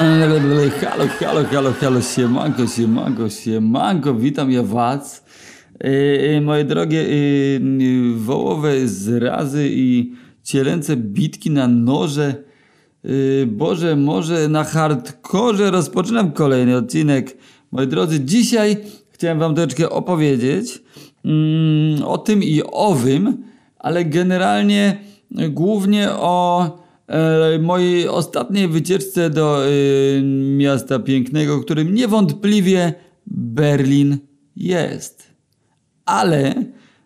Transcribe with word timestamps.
Halo, 0.00 0.40
halo, 1.20 1.44
halo, 1.44 1.72
halo, 1.72 2.00
siemanko, 2.00 2.66
siemanko, 2.66 3.28
siemanko, 3.28 4.14
witam 4.14 4.50
ja 4.50 4.62
was. 4.62 5.22
E, 5.78 6.40
moje 6.40 6.64
drogie 6.64 7.00
e, 7.00 7.60
wołowe 8.16 8.88
zrazy 8.88 9.68
i 9.70 10.12
cielęce 10.42 10.96
bitki 10.96 11.50
na 11.50 11.68
noże. 11.68 12.34
Boże, 13.46 13.96
może 13.96 14.48
na 14.48 14.64
hardkorze 14.64 15.70
rozpoczynam 15.70 16.32
kolejny 16.32 16.76
odcinek. 16.76 17.36
Moi 17.72 17.86
drodzy, 17.86 18.20
dzisiaj 18.20 18.76
chciałem 19.10 19.38
wam 19.38 19.54
troszeczkę 19.54 19.90
opowiedzieć 19.90 20.82
mm, 21.24 22.02
o 22.02 22.18
tym 22.18 22.42
i 22.42 22.62
owym, 22.72 23.44
ale 23.78 24.04
generalnie 24.04 24.98
głównie 25.50 26.10
o 26.12 26.89
mojej 27.60 28.08
ostatniej 28.08 28.68
wycieczce 28.68 29.30
do 29.30 29.66
e, 29.66 29.70
miasta 30.56 30.98
pięknego, 30.98 31.60
którym 31.60 31.94
niewątpliwie 31.94 32.94
Berlin 33.26 34.18
jest. 34.56 35.30
Ale 36.04 36.54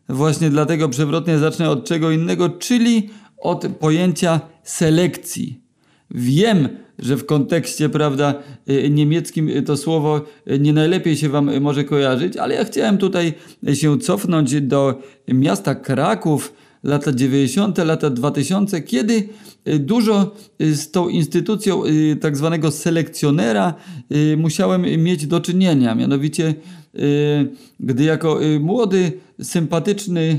właśnie 0.09 0.51
dlatego 0.51 0.89
przewrotnie 0.89 1.39
zacznę 1.39 1.71
od 1.71 1.85
czego 1.85 2.11
innego, 2.11 2.49
czyli 2.49 3.11
od 3.39 3.67
pojęcia 3.81 4.41
selekcji. 4.63 5.61
Wiem, 6.11 6.69
że 6.99 7.17
w 7.17 7.27
kontekście, 7.27 7.89
prawda, 7.89 8.35
y, 8.71 8.91
niemieckim 8.91 9.49
y, 9.49 9.63
to 9.63 9.77
słowo 9.77 10.21
y, 10.51 10.59
nie 10.59 10.73
najlepiej 10.73 11.17
się 11.17 11.29
wam 11.29 11.49
y, 11.49 11.61
może 11.61 11.85
kojarzyć, 11.85 12.37
ale 12.37 12.55
ja 12.55 12.65
chciałem 12.65 12.99
tutaj 12.99 13.35
się 13.75 13.99
cofnąć 13.99 14.61
do 14.61 15.03
miasta 15.29 15.75
Kraków, 15.75 16.55
lata 16.85 17.13
90., 17.13 17.79
lata 17.79 18.11
2000, 18.11 18.83
kiedy 18.83 19.29
y, 19.69 19.79
dużo 19.79 20.35
y, 20.63 20.77
z 20.77 20.91
tą 20.91 21.09
instytucją 21.09 21.85
y, 21.85 22.17
tak 22.17 22.37
zwanego 22.37 22.71
selekcjonera 22.71 23.75
musiałem 24.37 24.83
mieć 24.83 25.27
do 25.27 25.41
czynienia. 25.41 25.95
Mianowicie, 25.95 26.55
gdy 27.81 28.05
jako 28.05 28.41
młody, 28.61 29.13
sympatyczny, 29.43 30.39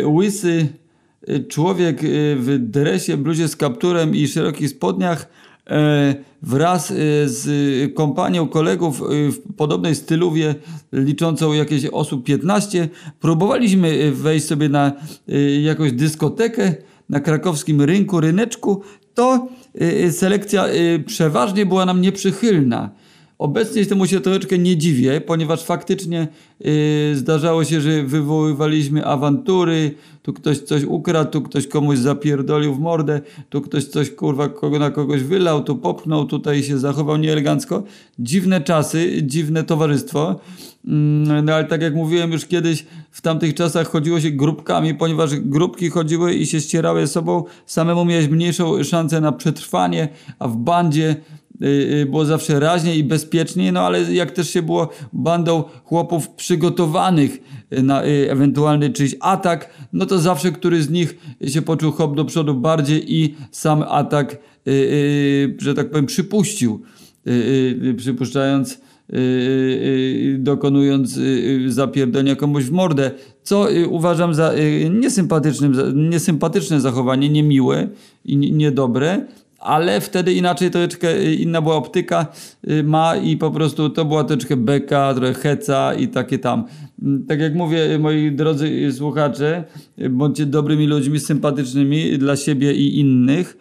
y, 0.00 0.06
łysy, 0.06 0.68
człowiek 1.48 2.00
w 2.36 2.56
dresie, 2.60 3.16
bluzie 3.16 3.48
z 3.48 3.56
kapturem 3.56 4.14
i 4.16 4.28
szerokich 4.28 4.68
spodniach 4.68 5.22
e, 5.22 5.53
wraz 6.42 6.90
y, 6.90 6.94
z 7.26 7.94
kompanią 7.94 8.48
kolegów 8.48 9.02
y, 9.02 9.32
w 9.32 9.54
podobnej 9.56 9.94
styluwie 9.94 10.54
liczącą 10.92 11.52
jakieś 11.52 11.86
osób 11.86 12.24
15 12.24 12.88
próbowaliśmy 13.20 14.12
wejść 14.12 14.46
sobie 14.46 14.68
na 14.68 14.92
jakąś 15.62 15.92
dyskotekę 15.92 16.74
na 17.08 17.20
krakowskim 17.20 17.82
rynku, 17.82 18.20
ryneczku, 18.20 18.82
to 19.14 19.48
selekcja 20.10 20.66
przeważnie 21.06 21.66
była 21.66 21.86
nam 21.86 22.00
nieprzychylna. 22.00 22.90
Obecnie 23.38 23.86
temu 23.86 24.06
się 24.06 24.20
troszeczkę 24.20 24.58
nie 24.58 24.76
dziwię, 24.76 25.20
ponieważ 25.20 25.64
faktycznie 25.64 26.28
yy, 26.60 27.16
zdarzało 27.16 27.64
się, 27.64 27.80
że 27.80 28.02
wywoływaliśmy 28.02 29.06
awantury, 29.06 29.94
tu 30.22 30.32
ktoś 30.32 30.58
coś 30.58 30.84
ukradł, 30.84 31.30
tu 31.30 31.42
ktoś 31.42 31.66
komuś 31.66 31.98
zapierdolił 31.98 32.74
w 32.74 32.80
mordę, 32.80 33.20
tu 33.48 33.62
ktoś 33.62 33.84
coś 33.84 34.10
kurwa 34.10 34.48
kogo 34.48 34.78
na 34.78 34.90
kogoś 34.90 35.22
wylał, 35.22 35.64
tu 35.64 35.76
popchnął, 35.76 36.24
tutaj 36.24 36.62
się 36.62 36.78
zachował 36.78 37.16
nieelegancko. 37.16 37.82
Dziwne 38.18 38.60
czasy, 38.60 39.22
dziwne 39.22 39.64
towarzystwo. 39.64 40.40
Mm, 40.86 41.44
No 41.44 41.54
ale 41.54 41.64
tak 41.64 41.82
jak 41.82 41.94
mówiłem 41.94 42.32
już 42.32 42.46
kiedyś, 42.46 42.86
w 43.10 43.20
tamtych 43.20 43.54
czasach 43.54 43.90
chodziło 43.90 44.20
się 44.20 44.30
grupkami, 44.30 44.94
ponieważ 44.94 45.36
grupki 45.36 45.90
chodziły 45.90 46.34
i 46.34 46.46
się 46.46 46.60
ścierały 46.60 47.06
sobą, 47.06 47.44
samemu 47.66 48.04
miałeś 48.04 48.28
mniejszą 48.28 48.84
szansę 48.84 49.20
na 49.20 49.32
przetrwanie, 49.32 50.08
a 50.38 50.48
w 50.48 50.56
bandzie 50.56 51.16
było 52.06 52.24
zawsze 52.24 52.60
raźniej 52.60 52.98
i 52.98 53.04
bezpieczniej, 53.04 53.72
no 53.72 53.80
ale 53.80 54.14
jak 54.14 54.30
też 54.30 54.50
się 54.50 54.62
było 54.62 54.88
bandą 55.12 55.62
chłopów 55.84 56.28
przygotowanych 56.30 57.38
y, 57.72 57.82
na 57.82 58.04
y, 58.06 58.30
ewentualny 58.30 58.90
czyjś 58.90 59.14
atak, 59.20 59.70
no 59.92 60.06
to 60.06 60.18
zawsze 60.18 60.52
któryś 60.52 60.82
z 60.82 60.90
nich 60.90 61.16
się 61.48 61.62
poczuł 61.62 61.92
hop 61.92 62.16
do 62.16 62.24
przodu 62.24 62.54
bardziej 62.54 63.14
i 63.14 63.34
sam 63.50 63.84
atak, 63.88 64.32
y, 64.32 64.70
y, 64.70 65.56
że 65.60 65.74
tak 65.74 65.90
powiem, 65.90 66.06
przypuścił, 66.06 66.82
y, 67.26 67.30
y, 67.30 67.80
y, 67.88 67.94
przypuszczając 67.94 68.72
y, 68.72 68.76
y, 69.16 69.18
y, 69.18 70.38
dokonując 70.38 71.16
y, 71.16 71.20
y, 71.66 71.72
zapierdolenia 71.72 72.36
komuś 72.36 72.64
w 72.64 72.72
mordę, 72.72 73.10
co 73.42 73.72
y, 73.72 73.88
uważam 73.88 74.34
za 74.34 74.52
y, 74.54 74.90
niesympatyczne 75.94 76.80
zachowanie, 76.80 77.28
niemiłe 77.28 77.88
i 78.24 78.36
nie- 78.36 78.50
niedobre, 78.50 79.26
ale 79.64 80.00
wtedy 80.00 80.32
inaczej 80.32 80.70
troszeczkę 80.70 81.16
y, 81.16 81.34
inna 81.34 81.62
była 81.62 81.76
optyka 81.76 82.26
y, 82.70 82.82
ma 82.82 83.16
i 83.16 83.36
po 83.36 83.50
prostu 83.50 83.90
to 83.90 84.04
była 84.04 84.24
troszeczkę 84.24 84.56
beka, 84.56 85.14
trochę 85.14 85.34
heca 85.34 85.94
i 85.94 86.08
takie 86.08 86.38
tam. 86.38 86.64
Mm, 87.02 87.26
Tak 87.26 87.40
jak 87.40 87.54
mówię, 87.54 87.94
y, 87.94 87.98
moi 87.98 88.32
drodzy 88.32 88.92
słuchacze, 88.92 89.64
bądźcie 90.10 90.46
dobrymi 90.46 90.86
ludźmi, 90.86 91.20
sympatycznymi 91.20 92.18
dla 92.18 92.36
siebie 92.36 92.74
i 92.74 92.98
innych 93.00 93.58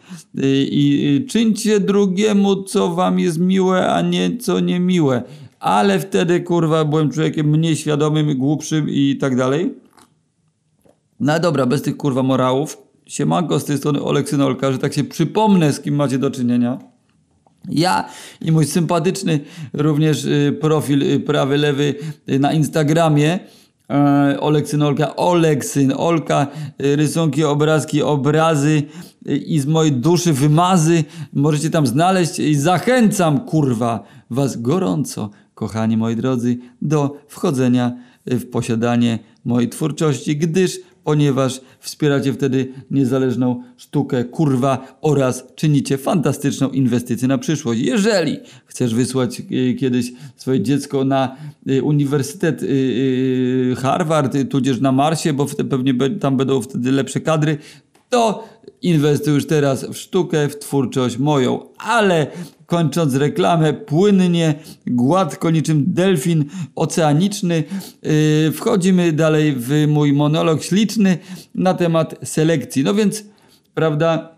i 0.72 1.26
czyńcie 1.30 1.80
drugiemu, 1.80 2.64
co 2.64 2.90
wam 2.90 3.20
jest 3.20 3.40
miłe, 3.40 3.94
a 3.94 4.02
nie 4.02 4.38
co 4.38 4.60
niemiłe. 4.60 5.24
Ale 5.60 6.00
wtedy, 6.00 6.42
kurwa, 6.42 6.86
byłem 6.86 7.12
człowiekiem 7.12 7.48
mniej 7.48 7.76
świadomym, 7.76 8.38
głupszym 8.38 8.90
i 8.90 9.18
tak 9.18 9.36
dalej. 9.36 9.74
No 11.20 11.40
dobra, 11.40 11.66
bez 11.66 11.82
tych 11.82 11.98
kurwa 11.98 12.24
morałów. 12.24 12.83
Siemanko 13.06 13.60
z 13.60 13.66
tej 13.66 13.78
strony 13.78 14.02
Oleksynolka, 14.02 14.72
że 14.72 14.78
tak 14.78 14.94
się 14.94 15.04
przypomnę, 15.04 15.74
z 15.74 15.80
kim 15.80 15.96
macie 15.96 16.20
do 16.20 16.32
czynienia. 16.32 16.80
Ja 17.70 18.10
i 18.42 18.52
mój 18.52 18.66
sympatyczny 18.66 19.40
również 19.74 20.26
y, 20.26 20.58
profil 20.62 21.04
y, 21.04 21.20
prawy, 21.20 21.58
lewy 21.58 21.96
y, 22.30 22.40
na 22.40 22.54
Instagramie 22.54 23.40
e, 23.90 24.40
Oleksynolka, 24.40 25.16
Oleksyn, 25.16 25.94
Olka, 25.98 26.48
y, 26.82 26.96
rysunki, 26.96 27.44
obrazki, 27.44 28.02
obrazy 28.02 28.84
i 29.26 29.60
z 29.60 29.66
mojej 29.66 29.92
duszy 29.92 30.34
wymazy 30.34 31.04
możecie 31.34 31.70
tam 31.70 31.88
znaleźć 31.88 32.40
i 32.40 32.56
zachęcam 32.56 33.40
kurwa 33.40 34.04
was 34.30 34.62
gorąco, 34.62 35.30
kochani 35.56 35.98
moi 35.98 36.16
drodzy, 36.16 36.58
do 36.82 37.18
wchodzenia 37.28 37.92
w 38.26 38.50
posiadanie 38.50 39.20
mojej 39.46 39.70
twórczości, 39.70 40.38
gdyż 40.38 40.80
ponieważ 41.04 41.62
wspieracie 41.80 42.34
wtedy 42.34 42.74
niezależną 42.92 43.64
sztukę, 43.78 44.24
kurwa, 44.24 44.98
oraz 45.02 45.44
czynicie 45.56 45.98
fantastyczną 45.98 46.70
inwestycję 46.70 47.28
na 47.28 47.38
przyszłość. 47.38 47.82
Jeżeli 47.82 48.40
chcesz 48.66 48.96
wysłać 48.96 49.42
y, 49.52 49.76
kiedyś 49.80 50.12
swoje 50.36 50.62
dziecko 50.62 51.04
na 51.06 51.36
y, 51.70 51.84
Uniwersytet 51.84 52.64
y, 52.64 53.76
Harvard, 53.78 54.38
tudzież 54.50 54.80
na 54.80 54.92
Marsie, 54.92 55.34
bo 55.34 55.46
pewnie 55.70 55.94
tam 56.20 56.38
będą 56.38 56.62
wtedy 56.62 56.92
lepsze 56.92 57.20
kadry, 57.20 57.58
to 58.10 58.48
inwestuj 58.82 59.34
już 59.34 59.48
teraz 59.48 59.86
w 59.86 59.98
sztukę, 59.98 60.50
w 60.50 60.60
twórczość 60.60 61.18
moją. 61.18 61.66
Ale 61.78 62.28
kończąc 62.74 63.16
reklamę 63.16 63.74
płynnie, 63.74 64.56
gładko 64.88 65.52
niczym 65.52 65.84
delfin 65.88 66.46
oceaniczny, 66.76 67.64
yy, 68.04 68.52
wchodzimy 68.52 69.12
dalej 69.12 69.56
w 69.58 69.88
mój 69.88 70.14
monolog 70.14 70.64
śliczny 70.64 71.18
na 71.56 71.74
temat 71.74 72.16
selekcji. 72.24 72.84
No 72.84 72.94
więc, 72.94 73.24
prawda, 73.74 74.36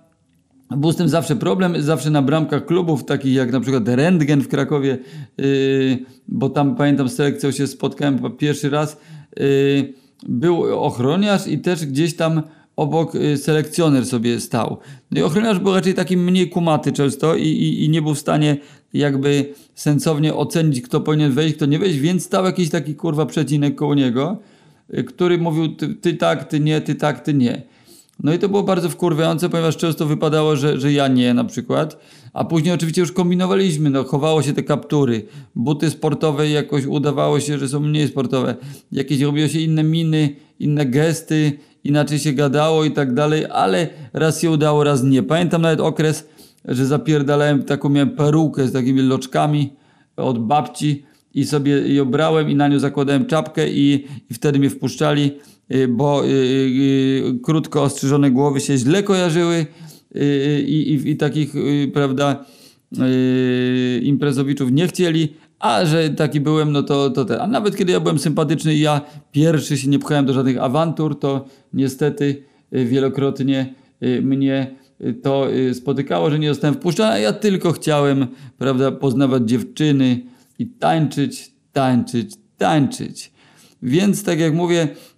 był 0.77 0.91
z 0.91 0.95
tym 0.95 1.09
zawsze 1.09 1.35
problem, 1.35 1.81
zawsze 1.81 2.09
na 2.09 2.21
bramkach 2.21 2.65
klubów, 2.65 3.05
takich 3.05 3.33
jak 3.33 3.51
na 3.51 3.59
przykład 3.59 3.87
Rentgen 3.87 4.41
w 4.41 4.47
Krakowie, 4.47 4.97
yy, 5.37 5.97
bo 6.27 6.49
tam 6.49 6.75
pamiętam 6.75 7.09
z 7.09 7.15
selekcją 7.15 7.51
się 7.51 7.67
spotkałem 7.67 8.19
po 8.19 8.29
pierwszy 8.29 8.69
raz, 8.69 8.97
yy, 9.37 9.93
był 10.27 10.83
ochroniarz 10.83 11.47
i 11.47 11.59
też 11.59 11.85
gdzieś 11.85 12.15
tam 12.15 12.41
obok 12.75 13.15
y, 13.15 13.37
selekcjoner 13.37 14.05
sobie 14.05 14.39
stał. 14.39 14.77
No 15.11 15.19
i 15.19 15.23
ochroniarz 15.23 15.59
był 15.59 15.73
raczej 15.73 15.93
taki 15.93 16.17
mniej 16.17 16.49
kumaty 16.49 16.91
często 16.91 17.35
i, 17.35 17.47
i, 17.47 17.83
i 17.83 17.89
nie 17.89 18.01
był 18.01 18.15
w 18.15 18.19
stanie 18.19 18.57
jakby 18.93 19.53
sensownie 19.75 20.33
ocenić, 20.35 20.81
kto 20.81 21.01
powinien 21.01 21.31
wejść, 21.31 21.55
kto 21.55 21.65
nie 21.65 21.79
wejść, 21.79 21.99
więc 21.99 22.23
stał 22.25 22.45
jakiś 22.45 22.69
taki 22.69 22.95
kurwa 22.95 23.25
przecinek 23.25 23.75
koło 23.75 23.95
niego, 23.95 24.37
y, 24.93 25.03
który 25.03 25.37
mówił 25.37 25.75
ty, 25.75 25.95
ty 25.95 26.13
tak, 26.13 26.43
ty 26.43 26.59
nie, 26.59 26.81
ty 26.81 26.95
tak, 26.95 27.19
ty 27.19 27.33
nie. 27.33 27.61
No 28.23 28.33
i 28.33 28.39
to 28.39 28.49
było 28.49 28.63
bardzo 28.63 28.89
wkurwiające, 28.89 29.49
ponieważ 29.49 29.77
często 29.77 30.05
wypadało, 30.05 30.55
że, 30.55 30.79
że 30.79 30.93
ja 30.93 31.07
nie 31.07 31.33
na 31.33 31.43
przykład. 31.43 31.97
A 32.33 32.43
później 32.43 32.73
oczywiście 32.73 33.01
już 33.01 33.11
kombinowaliśmy, 33.11 33.89
no 33.89 34.03
chowało 34.03 34.41
się 34.41 34.53
te 34.53 34.63
kaptury. 34.63 35.25
Buty 35.55 35.89
sportowe 35.89 36.49
jakoś 36.49 36.85
udawało 36.85 37.39
się, 37.39 37.57
że 37.57 37.67
są 37.69 37.79
mniej 37.79 38.07
sportowe. 38.07 38.55
Jakieś 38.91 39.21
robiło 39.21 39.47
się 39.47 39.59
inne 39.59 39.83
miny, 39.83 40.35
inne 40.59 40.85
gesty, 40.85 41.59
inaczej 41.85 42.19
się 42.19 42.33
gadało 42.33 42.85
i 42.85 42.91
tak 42.91 43.13
dalej, 43.13 43.45
ale 43.45 43.87
raz 44.13 44.41
się 44.41 44.51
udało, 44.51 44.83
raz 44.83 45.03
nie. 45.03 45.23
Pamiętam 45.23 45.61
nawet 45.61 45.79
okres, 45.79 46.27
że 46.65 46.85
zapierdalałem 46.85 47.63
taką, 47.63 47.89
miałem 47.89 48.09
perukę 48.09 48.67
z 48.67 48.71
takimi 48.71 49.01
loczkami 49.01 49.73
od 50.17 50.47
babci 50.47 51.05
i 51.33 51.45
sobie 51.45 51.93
ją 51.93 52.05
brałem 52.05 52.49
i 52.49 52.55
na 52.55 52.67
nią 52.67 52.79
zakładałem 52.79 53.25
czapkę 53.25 53.69
i, 53.69 54.07
i 54.29 54.33
wtedy 54.33 54.59
mnie 54.59 54.69
wpuszczali, 54.69 55.31
y, 55.73 55.87
bo 55.87 56.25
y, 56.25 56.29
y, 56.29 57.39
krótko 57.43 57.83
ostrzyżone 57.83 58.31
głowy 58.31 58.59
się 58.59 58.77
źle 58.77 59.03
kojarzyły 59.03 59.65
y, 60.15 60.63
i, 60.67 61.09
i, 61.09 61.17
takich, 61.17 61.55
y, 61.55 61.91
prawda, 61.93 62.45
imprezowiczów 64.01 64.71
nie 64.71 64.87
chcieli, 64.87 65.33
a 65.59 65.85
że 65.85 66.09
taki 66.09 66.39
byłem, 66.39 66.71
no 66.71 66.83
to, 66.83 67.09
to 67.09 67.25
ten. 67.25 67.41
A 67.41 67.47
nawet 67.47 67.77
kiedy 67.77 67.91
ja 67.91 67.99
byłem 67.99 68.19
sympatyczny 68.19 68.75
i 68.75 68.79
ja 68.79 69.01
pierwszy 69.31 69.77
się 69.77 69.87
nie 69.87 69.99
pchałem 69.99 70.25
do 70.25 70.33
żadnych 70.33 70.57
awantur, 70.57 71.19
to 71.19 71.45
niestety 71.73 72.43
yy, 72.71 72.85
wielokrotnie 72.85 73.73
yy, 74.01 74.21
mnie 74.21 74.75
yy, 74.99 75.13
to 75.13 75.47
spotykało, 75.73 76.29
że 76.29 76.39
nie 76.39 76.49
zostałem 76.49 76.75
wpuszczony, 76.75 77.09
a 77.09 77.17
ja 77.17 77.33
tylko 77.33 77.71
chciałem, 77.71 78.27
prawda, 78.57 78.91
poznawać 78.91 79.43
dziewczyny 79.49 80.21
i 80.59 80.67
tańczyć, 80.67 81.51
tańczyć, 81.73 82.35
tańczyć. 82.57 83.31
Więc 83.81 84.23
tak 84.23 84.39
jak 84.39 84.53
mówię, 84.53 84.83
y, 84.83 85.14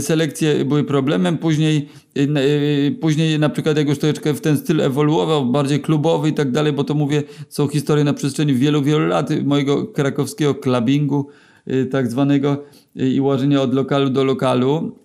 selekcje 0.00 0.64
były 0.64 0.84
problemem. 0.84 1.38
Później, 1.38 1.88
y, 2.18 2.20
y, 2.20 2.96
później 3.00 3.38
na 3.38 3.48
przykład 3.48 3.76
jak 3.76 3.88
już 3.88 3.98
troszeczkę 3.98 4.34
w 4.34 4.40
ten 4.40 4.56
styl 4.56 4.80
ewoluował, 4.80 5.46
bardziej 5.46 5.80
klubowy 5.80 6.28
i 6.28 6.32
tak 6.32 6.50
dalej, 6.50 6.72
bo 6.72 6.84
to 6.84 6.94
mówię, 6.94 7.22
są 7.48 7.68
historie 7.68 8.04
na 8.04 8.14
przestrzeni 8.14 8.54
wielu, 8.54 8.82
wielu 8.82 9.06
lat 9.06 9.30
mojego 9.44 9.86
krakowskiego 9.86 10.54
clubbingu 10.54 11.28
y, 11.70 11.86
tak 11.86 12.10
zwanego 12.10 12.64
y, 13.00 13.10
i 13.10 13.20
łażenia 13.20 13.62
od 13.62 13.74
lokalu 13.74 14.10
do 14.10 14.24
lokalu. 14.24 14.96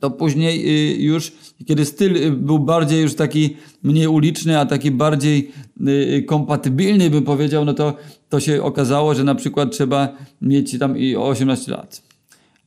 To 0.00 0.10
później 0.10 0.68
y, 0.94 1.02
już, 1.02 1.32
kiedy 1.66 1.84
styl 1.84 2.16
y, 2.16 2.30
był 2.30 2.58
bardziej 2.58 3.02
już 3.02 3.14
taki 3.14 3.56
mniej 3.82 4.06
uliczny, 4.06 4.58
a 4.58 4.66
taki 4.66 4.90
bardziej 4.90 5.50
y, 5.88 6.22
kompatybilny, 6.26 7.10
bym 7.10 7.24
powiedział, 7.24 7.64
no 7.64 7.74
to, 7.74 7.94
to 8.28 8.40
się 8.40 8.62
okazało, 8.62 9.14
że 9.14 9.24
na 9.24 9.34
przykład 9.34 9.72
trzeba 9.72 10.08
mieć 10.42 10.78
tam 10.78 10.98
i 10.98 11.16
18 11.16 11.72
lat. 11.72 12.07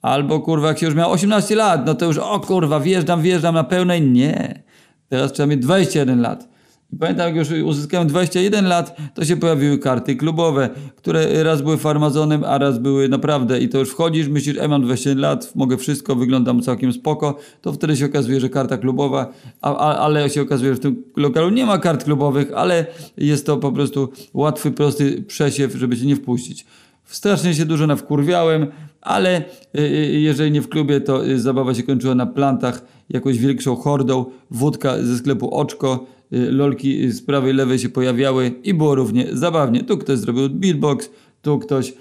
Albo 0.02 0.40
kurwa, 0.40 0.68
jak 0.68 0.80
się 0.80 0.86
już 0.86 0.96
miał 0.96 1.12
18 1.12 1.56
lat, 1.56 1.86
no 1.86 1.96
to 1.96 2.06
już 2.06 2.18
o 2.18 2.40
kurwa, 2.40 2.80
wjeżdżam, 2.80 3.22
wjeżdżam 3.22 3.56
na 3.56 3.64
pełnej. 3.64 4.02
Nie. 4.02 4.64
Teraz 5.10 5.34
trzeba 5.34 5.48
mieć 5.48 5.60
21 5.60 6.22
lat. 6.22 6.52
I 6.94 6.98
pamiętam, 6.98 7.28
jak 7.28 7.36
już 7.36 7.66
uzyskałem 7.66 8.08
21 8.08 8.68
lat, 8.68 8.98
to 9.14 9.26
się 9.26 9.38
pojawiły 9.38 9.78
karty 9.78 10.16
klubowe, 10.16 10.70
które 10.96 11.44
raz 11.44 11.62
były 11.62 11.78
farmazonem, 11.78 12.44
a 12.44 12.58
raz 12.58 12.80
były 12.80 13.10
naprawdę. 13.10 13.60
I 13.60 13.70
to 13.70 13.78
już 13.78 13.90
wchodzisz, 13.90 14.28
myślisz, 14.28 14.58
e, 14.58 14.68
mam 14.68 14.82
21 14.82 15.22
lat, 15.22 15.52
mogę 15.56 15.78
wszystko, 15.78 16.16
wyglądam 16.16 16.62
całkiem 16.62 16.94
spoko. 16.94 17.38
To 17.62 17.74
wtedy 17.74 17.96
się 17.96 18.06
okazuje, 18.06 18.40
że 18.40 18.50
karta 18.50 18.78
klubowa, 18.78 19.34
a, 19.62 19.76
a, 19.76 19.98
ale 19.98 20.30
się 20.30 20.42
okazuje, 20.42 20.72
że 20.72 20.76
w 20.76 20.80
tym 20.80 21.04
lokalu 21.16 21.50
nie 21.50 21.66
ma 21.66 21.78
kart 21.78 22.04
klubowych, 22.04 22.52
ale 22.56 22.86
jest 23.18 23.46
to 23.46 23.58
po 23.58 23.72
prostu 23.72 24.10
łatwy, 24.34 24.72
prosty 24.72 25.24
przesiew, 25.28 25.76
żeby 25.76 25.98
się 25.98 26.06
nie 26.06 26.16
wpuścić. 26.16 26.66
Strasznie 27.06 27.54
się 27.56 27.66
dużo 27.66 27.88
nawkurwiałem, 27.88 28.68
ale 29.02 29.44
y, 29.76 29.82
y, 29.82 30.20
jeżeli 30.20 30.52
nie 30.52 30.62
w 30.62 30.70
klubie, 30.70 31.02
to 31.02 31.26
y, 31.28 31.40
zabawa 31.40 31.74
się 31.74 31.84
kończyła 31.84 32.16
na 32.16 32.26
plantach 32.26 32.86
jakąś 33.10 33.38
większą 33.38 33.76
hordą, 33.76 34.26
wódka 34.52 35.04
ze 35.04 35.18
sklepu 35.18 35.56
Oczko, 35.56 36.06
lolki 36.32 37.12
z 37.12 37.22
prawej, 37.22 37.54
lewej 37.54 37.80
się 37.80 37.90
pojawiały 37.90 38.52
i 38.64 38.74
było 38.74 38.96
równie 38.96 39.28
zabawnie. 39.32 39.84
Tu 39.84 39.98
ktoś 39.98 40.18
zrobił 40.18 40.50
beatbox, 40.50 41.10
tu 41.42 41.60
ktoś 41.60 41.94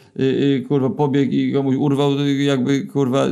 kurwa 0.69 0.91
pobiegł 0.91 1.33
i 1.33 1.53
komuś 1.53 1.77
urwał 1.77 2.11
jakby 2.27 2.87
kurwa... 2.87 3.27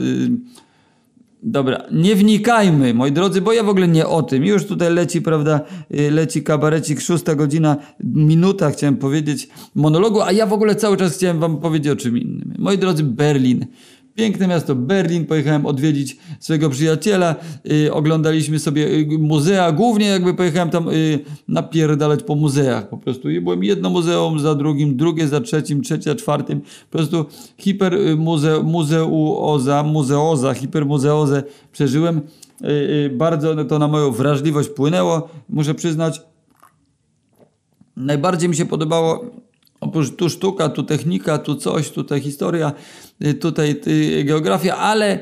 Dobra, 1.42 1.82
nie 1.92 2.16
wnikajmy, 2.16 2.94
moi 2.94 3.12
drodzy, 3.12 3.40
bo 3.40 3.52
ja 3.52 3.62
w 3.62 3.68
ogóle 3.68 3.88
nie 3.88 4.06
o 4.06 4.22
tym. 4.22 4.44
Już 4.44 4.66
tutaj 4.66 4.94
leci, 4.94 5.22
prawda, 5.22 5.60
y, 5.94 6.10
leci 6.10 6.42
kabarecik, 6.42 7.00
szósta 7.00 7.34
godzina, 7.34 7.76
minuta, 8.04 8.70
chciałem 8.70 8.96
powiedzieć, 8.96 9.48
monologu, 9.74 10.20
a 10.22 10.32
ja 10.32 10.46
w 10.46 10.52
ogóle 10.52 10.74
cały 10.74 10.96
czas 10.96 11.16
chciałem 11.16 11.38
wam 11.38 11.56
powiedzieć 11.56 11.92
o 11.92 11.96
czym 11.96 12.18
innym. 12.18 12.54
Moi 12.58 12.78
drodzy, 12.78 13.04
Berlin. 13.04 13.66
Piękne 14.18 14.48
miasto 14.48 14.74
Berlin, 14.74 15.26
pojechałem 15.26 15.66
odwiedzić 15.66 16.16
swojego 16.40 16.70
przyjaciela, 16.70 17.34
y, 17.72 17.92
oglądaliśmy 17.92 18.58
sobie 18.58 18.86
y, 18.86 19.06
muzea, 19.18 19.72
głównie 19.72 20.06
jakby 20.06 20.34
pojechałem 20.34 20.70
tam 20.70 20.88
y, 20.88 21.18
napierdalać 21.48 22.22
po 22.22 22.34
muzeach 22.34 22.88
po 22.88 22.98
prostu. 22.98 23.30
I 23.30 23.40
byłem 23.40 23.64
jedno 23.64 23.90
muzeum 23.90 24.40
za 24.40 24.54
drugim, 24.54 24.96
drugie 24.96 25.28
za 25.28 25.40
trzecim, 25.40 25.82
trzecie 25.82 26.10
za 26.10 26.16
czwartym. 26.16 26.60
Po 26.60 26.98
prostu 26.98 27.26
hiper 27.58 27.94
y, 27.94 28.16
muze, 28.16 28.62
muzeuoza, 28.62 29.82
muzeoza, 29.82 30.54
hipermuzeozę 30.54 31.42
przeżyłem. 31.72 32.18
Y, 32.18 32.66
y, 32.66 33.10
bardzo 33.16 33.64
to 33.64 33.78
na 33.78 33.88
moją 33.88 34.12
wrażliwość 34.12 34.68
płynęło, 34.68 35.28
muszę 35.48 35.74
przyznać. 35.74 36.22
Najbardziej 37.96 38.48
mi 38.48 38.56
się 38.56 38.66
podobało, 38.66 39.24
oprócz 39.88 40.10
tu 40.16 40.28
sztuka, 40.28 40.68
tu 40.68 40.82
technika, 40.82 41.38
tu 41.38 41.54
coś, 41.54 41.90
tutaj 41.90 42.20
historia, 42.20 42.72
y, 43.26 43.34
tutaj 43.34 43.76
y, 43.86 44.24
geografia, 44.24 44.76
ale 44.76 45.18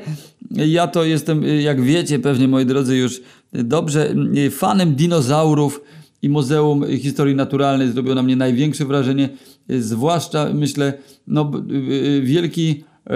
ja 0.51 0.87
to 0.87 1.03
jestem, 1.03 1.43
y, 1.43 1.61
jak 1.61 1.81
wiecie 1.81 2.19
pewnie 2.19 2.47
moi 2.47 2.65
drodzy 2.65 2.97
już 2.97 3.21
y, 3.55 3.63
dobrze, 3.63 4.13
y, 4.37 4.51
fanem 4.51 4.95
dinozaurów 4.95 5.81
i 6.21 6.29
Muzeum 6.29 6.85
Historii 6.97 7.35
Naturalnej. 7.35 7.91
Zrobiło 7.91 8.15
na 8.15 8.23
mnie 8.23 8.35
największe 8.35 8.85
wrażenie, 8.85 9.29
y, 9.71 9.81
zwłaszcza 9.83 10.49
myślę, 10.53 10.93
no 11.27 11.51
y, 11.71 11.73
y, 11.93 12.21
wielki 12.21 12.83
y, 13.09 13.13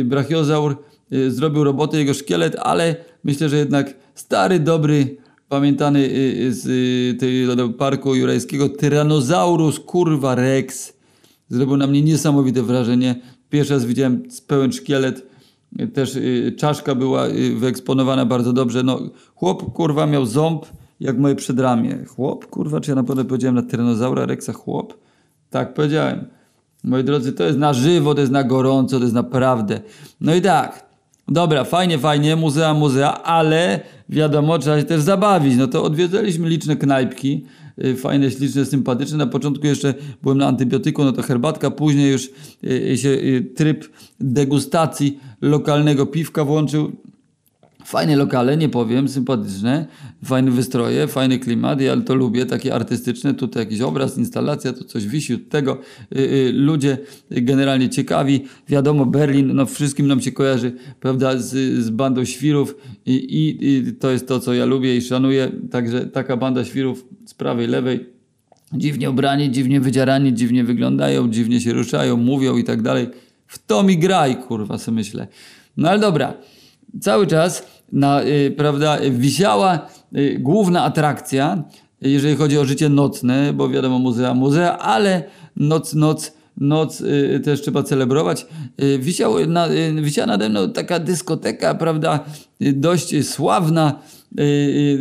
y, 0.00 0.04
brachiozaur 0.04 0.76
y, 1.12 1.30
zrobił 1.30 1.64
robotę, 1.64 1.98
jego 1.98 2.14
szkielet, 2.14 2.56
ale 2.62 2.96
myślę, 3.24 3.48
że 3.48 3.56
jednak 3.56 3.94
stary, 4.14 4.60
dobry 4.60 5.16
pamiętany 5.48 5.98
y, 5.98 6.54
z 6.54 6.66
y, 6.66 7.46
tego 7.48 7.68
parku 7.68 8.14
jurajskiego 8.14 8.68
Tyrannosaurus 8.68 9.80
kurwa 9.80 10.34
Rex 10.34 10.92
zrobił 11.48 11.76
na 11.76 11.86
mnie 11.86 12.02
niesamowite 12.02 12.62
wrażenie. 12.62 13.20
Pierwszy 13.50 13.74
raz 13.74 13.84
widziałem 13.84 14.22
pełen 14.46 14.72
szkielet, 14.72 15.26
y, 15.80 15.88
też 15.88 16.16
y, 16.16 16.54
czaszka 16.58 16.94
była 16.94 17.26
y, 17.26 17.54
wyeksponowana 17.56 18.26
bardzo 18.26 18.52
dobrze. 18.52 18.82
No, 18.82 19.00
chłop 19.34 19.72
kurwa 19.72 20.06
miał 20.06 20.26
ząb 20.26 20.66
jak 21.00 21.18
moje 21.18 21.34
przedramię. 21.34 22.04
Chłop 22.08 22.46
kurwa, 22.46 22.80
czy 22.80 22.90
ja 22.90 22.94
naprawdę 22.94 23.24
powiedziałem 23.24 23.54
na 23.54 23.62
Tyrannosaura 23.62 24.26
Rexa 24.26 24.52
chłop? 24.52 24.94
Tak 25.50 25.74
powiedziałem. 25.74 26.24
Moi 26.84 27.04
drodzy, 27.04 27.32
to 27.32 27.44
jest 27.44 27.58
na 27.58 27.72
żywo, 27.72 28.14
to 28.14 28.20
jest 28.20 28.32
na 28.32 28.44
gorąco, 28.44 28.96
to 28.98 29.02
jest 29.02 29.14
naprawdę. 29.14 29.80
No 30.20 30.34
i 30.34 30.42
tak, 30.42 30.86
dobra, 31.28 31.64
fajnie, 31.64 31.98
fajnie, 31.98 32.36
muzea, 32.36 32.74
muzea, 32.74 33.22
ale 33.22 33.80
wiadomo, 34.08 34.58
trzeba 34.58 34.78
się 34.78 34.84
też 34.84 35.02
zabawić. 35.02 35.56
No 35.56 35.66
to 35.66 35.84
odwiedzaliśmy 35.84 36.48
liczne 36.48 36.76
knajpki, 36.76 37.44
y, 37.84 37.96
fajne, 37.96 38.30
śliczne, 38.30 38.64
sympatyczne. 38.64 39.18
Na 39.18 39.26
początku 39.26 39.66
jeszcze 39.66 39.94
byłem 40.22 40.38
na 40.38 40.46
antybiotyku, 40.46 41.04
no 41.04 41.12
to 41.12 41.22
herbatka, 41.22 41.70
później 41.70 42.12
już 42.12 42.30
y, 42.64 42.98
się 42.98 43.08
y, 43.08 43.52
tryb 43.56 43.88
degustacji 44.20 45.20
lokalnego 45.40 46.06
piwka 46.06 46.44
włączył. 46.44 46.92
Fajne 47.84 48.16
lokale, 48.16 48.56
nie 48.56 48.68
powiem, 48.68 49.08
sympatyczne, 49.08 49.86
fajne 50.24 50.50
wystroje, 50.50 51.06
fajny 51.06 51.38
klimat, 51.38 51.80
ja 51.80 51.96
to 51.96 52.14
lubię, 52.14 52.46
takie 52.46 52.74
artystyczne, 52.74 53.34
tutaj 53.34 53.62
jakiś 53.62 53.80
obraz, 53.80 54.18
instalacja, 54.18 54.72
tu 54.72 54.84
coś 54.84 55.06
wisi 55.06 55.34
od 55.34 55.48
tego, 55.48 55.78
y, 56.16 56.18
y, 56.18 56.52
ludzie 56.52 56.98
generalnie 57.30 57.88
ciekawi, 57.88 58.44
wiadomo 58.68 59.06
Berlin, 59.06 59.54
no 59.54 59.66
wszystkim 59.66 60.06
nam 60.06 60.20
się 60.20 60.32
kojarzy, 60.32 60.72
prawda, 61.00 61.38
z, 61.38 61.82
z 61.84 61.90
bandą 61.90 62.24
świrów 62.24 62.76
i, 63.06 63.14
i, 63.14 63.66
i 63.68 63.92
to 63.92 64.10
jest 64.10 64.28
to, 64.28 64.40
co 64.40 64.54
ja 64.54 64.64
lubię 64.64 64.96
i 64.96 65.02
szanuję, 65.02 65.52
także 65.70 66.06
taka 66.06 66.36
banda 66.36 66.64
świrów 66.64 67.06
z 67.26 67.34
prawej, 67.34 67.66
lewej, 67.66 68.06
dziwnie 68.72 69.10
ubrani, 69.10 69.50
dziwnie 69.50 69.80
wydzierani, 69.80 70.34
dziwnie 70.34 70.64
wyglądają, 70.64 71.30
dziwnie 71.30 71.60
się 71.60 71.72
ruszają, 71.72 72.16
mówią 72.16 72.56
i 72.56 72.64
tak 72.64 72.82
dalej. 72.82 73.08
W 73.46 73.66
to 73.66 73.82
mi 73.82 73.98
graj, 73.98 74.36
kurwa, 74.36 74.78
sobie 74.78 74.94
myślę. 74.94 75.26
No 75.76 75.88
ale 75.88 76.00
dobra, 76.00 76.34
cały 77.00 77.26
czas 77.26 77.66
na, 77.92 78.22
y, 78.24 78.54
prawda, 78.56 78.98
wisiała 79.10 79.88
główna 80.38 80.84
atrakcja, 80.84 81.64
jeżeli 82.00 82.36
chodzi 82.36 82.58
o 82.58 82.64
życie 82.64 82.88
nocne, 82.88 83.52
bo 83.52 83.68
wiadomo, 83.68 83.98
muzea, 83.98 84.34
muzea, 84.34 84.78
ale 84.78 85.24
noc, 85.56 85.94
noc, 85.94 86.32
noc 86.56 87.00
y, 87.00 87.40
też 87.44 87.62
trzeba 87.62 87.82
celebrować. 87.82 88.46
Y, 88.82 88.98
wisiał 88.98 89.46
na, 89.46 89.68
y, 89.68 90.02
wisiała 90.02 90.26
nade 90.26 90.48
mną 90.48 90.72
taka 90.72 90.98
dyskoteka, 90.98 91.74
prawda, 91.74 92.24
y, 92.62 92.72
dość 92.72 93.28
sławna, 93.28 94.00
y, 94.40 94.42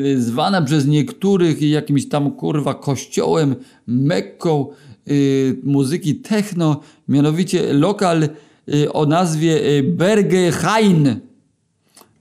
y, 0.05 0.21
zwana 0.21 0.61
przez 0.61 0.87
niektórych 0.87 1.61
jakimś 1.61 2.09
tam 2.09 2.31
kurwa 2.31 2.73
kościołem, 2.73 3.55
mekką 3.87 4.67
y, 5.09 5.57
muzyki 5.63 6.15
techno, 6.15 6.79
mianowicie 7.07 7.73
lokal 7.73 8.29
y, 8.73 8.93
o 8.93 9.05
nazwie 9.05 9.77
y, 9.77 9.83
Berghain. 9.83 11.19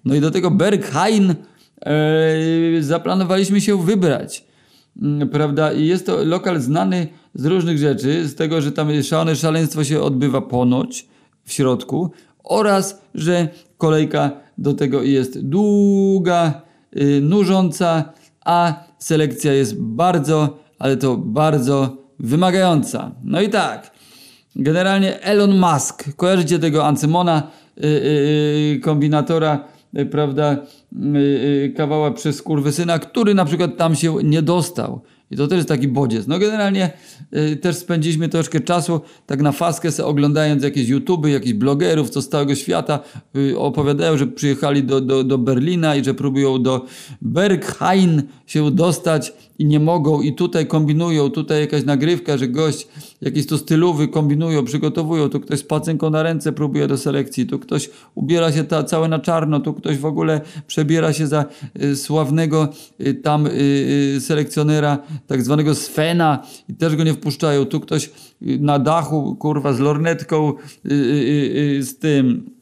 No 0.04 0.14
i 0.14 0.20
do 0.20 0.30
tego 0.30 0.50
Berghain 0.50 1.34
zaplanowaliśmy 2.80 3.60
się 3.60 3.82
wybrać. 3.82 4.44
Mm, 5.02 5.28
Prawda? 5.28 5.72
I 5.72 5.86
jest 5.86 6.06
to 6.06 6.24
lokal 6.24 6.60
znany 6.60 7.06
z 7.34 7.46
różnych 7.46 7.78
rzeczy, 7.78 8.28
z 8.28 8.34
tego, 8.34 8.60
że 8.60 8.72
tam 8.72 9.02
szalone 9.02 9.36
szaleństwo 9.36 9.84
się 9.84 10.00
odbywa 10.00 10.40
ponoć 10.40 11.06
w 11.44 11.52
środku 11.52 12.10
oraz, 12.44 13.02
że 13.14 13.48
kolejka 13.78 14.30
do 14.58 14.74
tego 14.74 15.02
jest 15.02 15.40
długa, 15.40 16.62
y, 16.96 17.20
nużąca, 17.20 18.12
a 18.44 18.84
selekcja 18.98 19.52
jest 19.52 19.80
bardzo, 19.80 20.58
ale 20.78 20.96
to 20.96 21.16
bardzo 21.16 21.96
wymagająca. 22.18 23.12
No 23.24 23.40
i 23.40 23.48
tak, 23.48 23.94
Generalnie 24.56 25.20
Elon 25.20 25.58
Musk, 25.58 26.16
kojarzycie 26.16 26.58
tego 26.58 26.86
Ancymona, 26.86 27.50
y, 27.78 27.86
y, 28.76 28.80
kombinatora, 28.82 29.64
prawda, 30.10 30.56
y, 30.92 31.18
y, 31.18 31.72
kawała 31.76 32.10
przez 32.10 32.42
kurwysyna, 32.42 32.98
który 32.98 33.34
na 33.34 33.44
przykład 33.44 33.76
tam 33.76 33.94
się 33.94 34.16
nie 34.24 34.42
dostał. 34.42 35.00
I 35.30 35.36
to 35.36 35.46
też 35.46 35.56
jest 35.56 35.68
taki 35.68 35.88
bodziec. 35.88 36.26
No 36.26 36.38
generalnie 36.38 36.90
y, 37.52 37.56
też 37.56 37.76
spędziliśmy 37.76 38.28
troszkę 38.28 38.60
czasu 38.60 39.00
tak 39.26 39.42
na 39.42 39.52
faskę 39.52 39.92
se 39.92 40.06
oglądając 40.06 40.62
jakieś 40.62 40.88
YouTuby, 40.88 41.30
jakichś 41.30 41.52
blogerów 41.52 42.10
co 42.10 42.22
z 42.22 42.28
całego 42.28 42.54
świata 42.54 43.00
y, 43.36 43.58
opowiadają, 43.58 44.16
że 44.16 44.26
przyjechali 44.26 44.84
do, 44.84 45.00
do, 45.00 45.24
do 45.24 45.38
Berlina 45.38 45.96
i 45.96 46.04
że 46.04 46.14
próbują 46.14 46.62
do 46.62 46.86
Berghain 47.22 48.22
się 48.46 48.70
dostać 48.70 49.32
i 49.58 49.66
nie 49.66 49.80
mogą 49.80 50.20
i 50.20 50.34
tutaj 50.34 50.66
kombinują, 50.66 51.30
tutaj 51.30 51.60
jakaś 51.60 51.84
nagrywka, 51.84 52.36
że 52.38 52.48
gość 52.48 52.88
jakiś 53.20 53.46
to 53.46 53.58
stylowy 53.58 54.08
kombinują, 54.08 54.64
przygotowują, 54.64 55.28
tu 55.28 55.40
ktoś 55.40 55.58
z 55.58 55.62
pacynką 55.62 56.10
na 56.10 56.22
ręce 56.22 56.52
próbuje 56.52 56.86
do 56.86 56.98
selekcji, 56.98 57.46
tu 57.46 57.58
ktoś 57.58 57.90
ubiera 58.14 58.52
się 58.52 58.64
ta, 58.64 58.84
całe 58.84 59.08
na 59.08 59.18
czarno, 59.18 59.60
tu 59.60 59.74
ktoś 59.74 59.98
w 59.98 60.06
ogóle 60.06 60.40
przebiera 60.66 61.12
się 61.12 61.26
za 61.26 61.44
y, 61.82 61.96
sławnego 61.96 62.68
y, 63.00 63.14
tam 63.14 63.46
y, 63.46 63.50
y, 64.16 64.20
selekcjonera, 64.20 64.98
tak 65.26 65.42
zwanego 65.42 65.74
Svena 65.74 66.46
i 66.68 66.74
też 66.74 66.96
go 66.96 67.04
nie 67.04 67.14
wpuszczają, 67.14 67.64
tu 67.64 67.80
ktoś 67.80 68.06
y, 68.06 68.10
na 68.60 68.78
dachu, 68.78 69.36
kurwa, 69.36 69.72
z 69.72 69.78
lornetką, 69.80 70.52
y, 70.86 71.78
z 71.82 71.98
tym, 71.98 72.53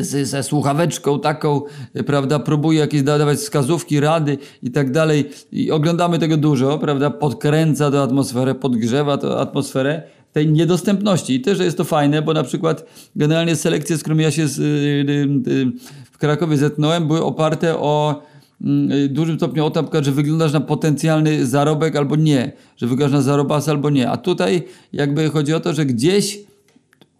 ze 0.00 0.42
słuchaweczką 0.42 1.20
taką, 1.20 1.60
prawda, 2.06 2.38
próbuje 2.38 2.78
jakieś 2.78 3.02
dawać 3.02 3.38
wskazówki, 3.38 4.00
rady 4.00 4.38
i 4.62 4.70
tak 4.70 4.90
dalej. 4.90 5.30
I 5.52 5.70
oglądamy 5.70 6.18
tego 6.18 6.36
dużo, 6.36 6.78
prawda, 6.78 7.10
podkręca 7.10 7.90
tę 7.90 8.02
atmosferę, 8.02 8.54
podgrzewa 8.54 9.18
tę 9.18 9.36
atmosferę 9.36 10.02
tej 10.32 10.48
niedostępności. 10.48 11.34
I 11.34 11.40
też 11.40 11.58
jest 11.58 11.76
to 11.76 11.84
fajne, 11.84 12.22
bo 12.22 12.32
na 12.32 12.42
przykład 12.42 12.84
generalnie 13.16 13.56
selekcje, 13.56 13.96
z 13.96 14.00
którymi 14.00 14.22
ja 14.22 14.30
się 14.30 14.48
z, 14.48 14.58
y, 14.58 14.62
y, 14.62 15.52
y, 15.52 15.72
w 16.12 16.18
Krakowie 16.18 16.56
zetknąłem, 16.56 17.06
były 17.06 17.24
oparte 17.24 17.78
o 17.78 18.22
mm, 18.60 19.14
dużym 19.14 19.36
stopniu 19.36 19.66
o 19.66 19.70
to, 19.70 19.88
że 20.02 20.12
wyglądasz 20.12 20.52
na 20.52 20.60
potencjalny 20.60 21.46
zarobek 21.46 21.96
albo 21.96 22.16
nie, 22.16 22.52
że 22.76 22.86
wyglądasz 22.86 23.18
na 23.18 23.22
zarobasa 23.22 23.70
albo 23.70 23.90
nie. 23.90 24.10
A 24.10 24.16
tutaj 24.16 24.62
jakby 24.92 25.30
chodzi 25.30 25.54
o 25.54 25.60
to, 25.60 25.74
że 25.74 25.86
gdzieś 25.86 26.38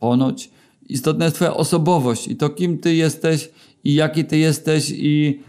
ponoć 0.00 0.50
istotna 0.89 1.25
jest 1.25 1.37
twoja 1.37 1.55
osobowość 1.55 2.29
i 2.29 2.37
to 2.37 2.51
kim 2.51 2.79
ty 2.79 2.95
jesteś 2.95 3.51
i 3.85 3.95
jaki 3.95 4.25
ty 4.25 4.39
jesteś 4.39 4.91
i 4.91 5.41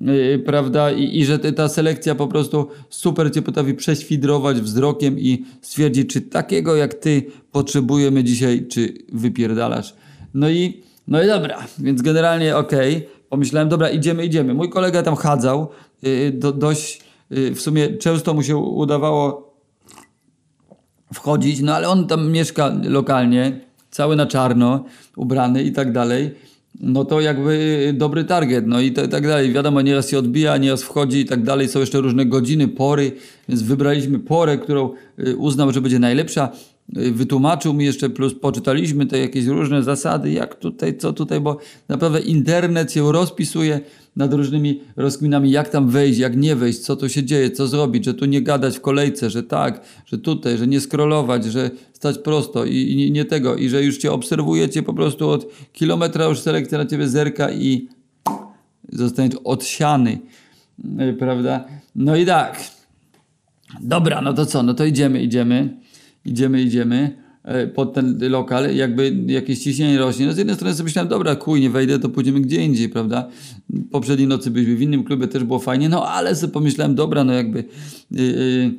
yy, 0.00 0.42
prawda 0.46 0.90
i, 0.90 1.18
i 1.18 1.24
że 1.24 1.38
ty, 1.38 1.52
ta 1.52 1.68
selekcja 1.68 2.14
po 2.14 2.26
prostu 2.28 2.68
super 2.90 3.32
cię 3.32 3.42
potrafi 3.42 3.74
prześwidrować 3.74 4.60
wzrokiem 4.60 5.18
i 5.18 5.44
stwierdzić 5.62 6.10
czy 6.10 6.20
takiego 6.20 6.76
jak 6.76 6.94
ty 6.94 7.22
potrzebujemy 7.52 8.24
dzisiaj 8.24 8.66
czy 8.68 8.94
wypierdalasz. 9.12 9.94
No 10.34 10.50
i 10.50 10.82
no 11.08 11.22
i 11.22 11.26
dobra, 11.26 11.66
więc 11.78 12.02
generalnie 12.02 12.56
okej, 12.56 13.08
pomyślałem 13.28 13.68
dobra 13.68 13.90
idziemy, 13.90 14.24
idziemy. 14.24 14.54
Mój 14.54 14.70
kolega 14.70 15.02
tam 15.02 15.16
chadzał, 15.16 15.68
yy, 16.02 16.32
do, 16.32 16.52
dość 16.52 17.02
w 17.54 17.60
sumie 17.60 17.96
często 17.96 18.34
mu 18.34 18.42
się 18.42 18.56
udawało 18.56 19.52
wchodzić, 21.14 21.60
no 21.60 21.74
ale 21.74 21.88
on 21.88 22.06
tam 22.06 22.30
mieszka 22.30 22.72
lokalnie, 22.84 23.60
cały 23.92 24.16
na 24.16 24.26
czarno, 24.26 24.84
ubrany 25.16 25.62
i 25.62 25.72
tak 25.72 25.92
dalej. 25.92 26.30
No 26.80 27.04
to 27.04 27.20
jakby 27.20 27.94
dobry 27.96 28.24
target, 28.24 28.66
no 28.66 28.80
i 28.80 28.92
tak 28.92 29.26
dalej. 29.26 29.52
Wiadomo, 29.52 29.80
nieraz 29.80 30.10
się 30.10 30.18
odbija, 30.18 30.56
nieraz 30.56 30.82
wchodzi 30.82 31.18
i 31.18 31.24
tak 31.24 31.42
dalej. 31.42 31.68
Są 31.68 31.80
jeszcze 31.80 32.00
różne 32.00 32.26
godziny, 32.26 32.68
pory, 32.68 33.12
więc 33.48 33.62
wybraliśmy 33.62 34.18
porę, 34.18 34.58
którą 34.58 34.90
y, 35.18 35.36
uznał, 35.36 35.72
że 35.72 35.80
będzie 35.80 35.98
najlepsza. 35.98 36.48
Y, 36.98 37.12
Wytłumaczył 37.12 37.74
mi 37.74 37.84
jeszcze, 37.84 38.10
plus 38.10 38.34
poczytaliśmy 38.34 39.06
te 39.06 39.18
jakieś 39.18 39.46
różne 39.46 39.82
zasady, 39.82 40.30
jak 40.30 40.54
tutaj, 40.54 40.96
co 40.96 41.12
tutaj, 41.12 41.40
bo 41.40 41.58
naprawdę 41.88 42.20
internet 42.20 42.92
się 42.92 43.12
rozpisuje 43.12 43.80
nad 44.16 44.34
różnymi 44.34 44.80
rozkminami, 44.96 45.50
jak 45.50 45.68
tam 45.68 45.88
wejść, 45.88 46.18
jak 46.18 46.36
nie 46.36 46.56
wejść, 46.56 46.78
co 46.78 46.96
tu 46.96 47.08
się 47.08 47.24
dzieje, 47.24 47.50
co 47.50 47.66
zrobić, 47.66 48.04
że 48.04 48.14
tu 48.14 48.24
nie 48.24 48.42
gadać 48.42 48.76
w 48.76 48.80
kolejce, 48.80 49.30
że 49.30 49.42
tak, 49.42 49.80
że 50.06 50.18
tutaj, 50.18 50.58
że 50.58 50.66
nie 50.66 50.80
scrollować, 50.80 51.44
że 51.44 51.70
stać 51.92 52.18
prosto 52.18 52.64
i, 52.64 52.76
i 52.76 53.12
nie- 53.12 53.24
tego, 53.24 53.56
i 53.56 53.68
że 53.68 53.82
już 53.84 53.98
cię 53.98 54.12
obserwujecie 54.12 54.82
po 54.82 54.94
prostu 54.94 55.28
od 55.28 55.46
kilometra 55.72 56.24
już 56.24 56.38
selekcja 56.40 56.78
na 56.78 56.86
ciebie 56.86 57.08
zerka 57.08 57.50
i 57.50 57.88
zostaniesz 58.88 59.34
odsiany, 59.44 60.18
y, 61.00 61.12
prawda? 61.18 61.64
No 61.94 62.16
i 62.16 62.26
tak, 62.26 62.60
Dobra, 63.80 64.20
no 64.20 64.32
to 64.32 64.46
co? 64.46 64.62
No 64.62 64.74
to 64.74 64.84
idziemy, 64.84 65.22
idziemy, 65.22 65.76
idziemy, 66.24 66.62
idziemy 66.62 66.96
e, 66.96 67.21
pod 67.74 67.94
ten 67.94 68.18
lokal, 68.20 68.76
jakby 68.76 69.16
jakieś 69.26 69.58
ciśnienie 69.58 69.98
rośnie. 69.98 70.26
No 70.26 70.32
z 70.32 70.38
jednej 70.38 70.56
strony 70.56 70.74
sobie 70.74 70.84
myślałem, 70.84 71.08
dobra, 71.08 71.36
kuj, 71.36 71.60
nie 71.60 71.70
wejdę, 71.70 71.98
to 71.98 72.08
pójdziemy 72.08 72.40
gdzie 72.40 72.62
indziej, 72.64 72.88
prawda? 72.88 73.28
Poprzedniej 73.90 74.28
nocy 74.28 74.50
byliśmy 74.50 74.76
w 74.76 74.82
innym 74.82 75.04
klubie, 75.04 75.28
też 75.28 75.44
było 75.44 75.58
fajnie, 75.58 75.88
no 75.88 76.08
ale 76.08 76.36
sobie 76.36 76.52
pomyślałem, 76.52 76.94
dobra, 76.94 77.24
no 77.24 77.32
jakby 77.32 77.64
yy, 78.10 78.22
yy, 78.24 78.72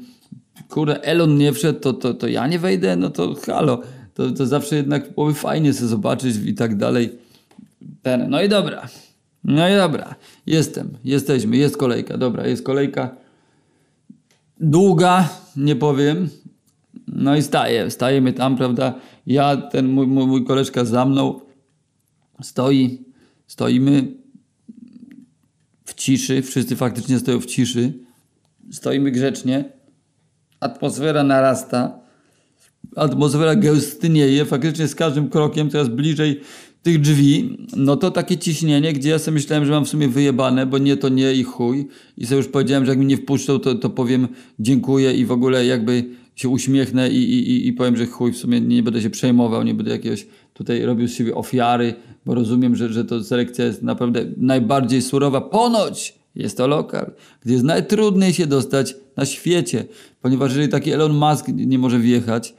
kurde, 0.70 1.04
Elon 1.04 1.38
nie 1.38 1.54
wszedł, 1.54 1.80
to, 1.80 1.94
to, 1.94 2.14
to 2.14 2.28
ja 2.28 2.48
nie 2.48 2.60
wejdę, 2.60 2.96
no 2.96 3.10
to 3.10 3.36
halo, 3.46 3.82
to, 4.14 4.32
to 4.32 4.46
zawsze 4.46 4.76
jednak 4.76 5.14
byłoby 5.14 5.34
fajnie 5.34 5.74
sobie 5.74 5.88
zobaczyć 5.88 6.36
i 6.46 6.54
tak 6.54 6.78
dalej. 6.78 7.10
Ten, 8.02 8.30
no 8.30 8.44
i 8.44 8.50
dobra, 8.50 8.88
no 9.44 9.70
i 9.70 9.76
dobra, 9.76 10.16
jestem, 10.46 10.90
jesteśmy, 11.04 11.58
jest 11.58 11.78
kolejka, 11.78 12.18
dobra, 12.18 12.48
jest 12.48 12.64
kolejka 12.64 13.16
długa, 14.60 15.30
nie 15.56 15.76
powiem. 15.76 16.30
No 17.16 17.36
i 17.36 17.42
staję, 17.42 17.92
stajemy 17.92 18.34
tam, 18.34 18.58
prawda? 18.58 18.94
Ja, 19.26 19.58
ten 19.58 19.88
mój, 19.88 20.08
mój, 20.08 20.28
mój 20.28 20.44
koleżka 20.44 20.86
za 20.86 21.06
mną 21.06 21.40
stoi, 22.42 23.06
stoimy 23.48 24.08
w 25.86 25.94
ciszy, 25.94 26.42
wszyscy 26.42 26.76
faktycznie 26.76 27.20
stoją 27.20 27.40
w 27.40 27.46
ciszy, 27.46 27.94
stoimy 28.72 29.12
grzecznie, 29.12 29.66
atmosfera 30.60 31.24
narasta, 31.24 32.00
atmosfera 32.96 33.56
gęstnieje, 33.56 34.46
faktycznie 34.46 34.88
z 34.88 34.96
każdym 34.96 35.30
krokiem 35.30 35.70
coraz 35.70 35.90
bliżej 35.90 36.42
tych 36.84 37.02
drzwi, 37.02 37.58
no 37.76 37.98
to 37.98 38.12
takie 38.12 38.38
ciśnienie, 38.38 38.94
gdzie 38.94 39.10
ja 39.10 39.20
sobie 39.20 39.36
myślałem, 39.36 39.66
że 39.66 39.72
mam 39.72 39.86
w 39.86 39.90
sumie 39.90 40.08
wyjebane, 40.08 40.66
bo 40.66 40.78
nie 40.78 40.98
to 40.98 41.10
nie 41.10 41.34
i 41.34 41.44
chuj. 41.44 41.88
I 42.18 42.26
sobie 42.26 42.38
już 42.38 42.48
powiedziałem, 42.48 42.86
że 42.86 42.92
jak 42.92 43.00
mi 43.00 43.06
nie 43.06 43.18
wpuszczą, 43.18 43.60
to, 43.60 43.76
to 43.76 43.90
powiem 43.90 44.28
dziękuję 44.60 45.14
i 45.14 45.26
w 45.26 45.32
ogóle 45.32 45.66
jakby 45.66 46.06
się 46.36 46.50
uśmiechnę 46.50 47.10
i, 47.10 47.18
i, 47.34 47.68
i- 47.68 47.74
powiem, 47.74 47.98
że 47.98 48.06
chuj, 48.06 48.32
w 48.34 48.38
sumie 48.38 48.62
nie 48.62 48.84
będę 48.84 49.02
się 49.02 49.10
przejmował, 49.10 49.64
nie 49.64 49.74
będę 49.74 49.92
jakiegoś 49.92 50.28
tutaj 50.54 50.82
robił 50.86 51.08
z 51.08 51.14
siebie 51.14 51.36
ofiary, 51.36 51.94
bo 52.26 52.36
rozumiem, 52.36 52.76
że, 52.76 52.90
że 52.94 53.06
to 53.06 53.24
selekcja 53.24 53.66
jest 53.66 53.82
naprawdę 53.84 54.26
najbardziej 54.38 55.02
surowa. 55.02 55.42
Ponoć 55.42 56.16
jest 56.36 56.58
to 56.58 56.68
lokal, 56.68 57.12
gdzie 57.46 57.54
jest 57.54 57.66
najtrudniej 57.66 58.34
się 58.34 58.48
dostać 58.48 58.96
na 59.18 59.26
świecie, 59.26 59.86
ponieważ 60.22 60.52
jeżeli 60.52 60.70
taki 60.70 60.92
Elon 60.92 61.14
Musk 61.14 61.48
nie 61.48 61.80
może 61.80 62.00
wjechać, 62.00 62.54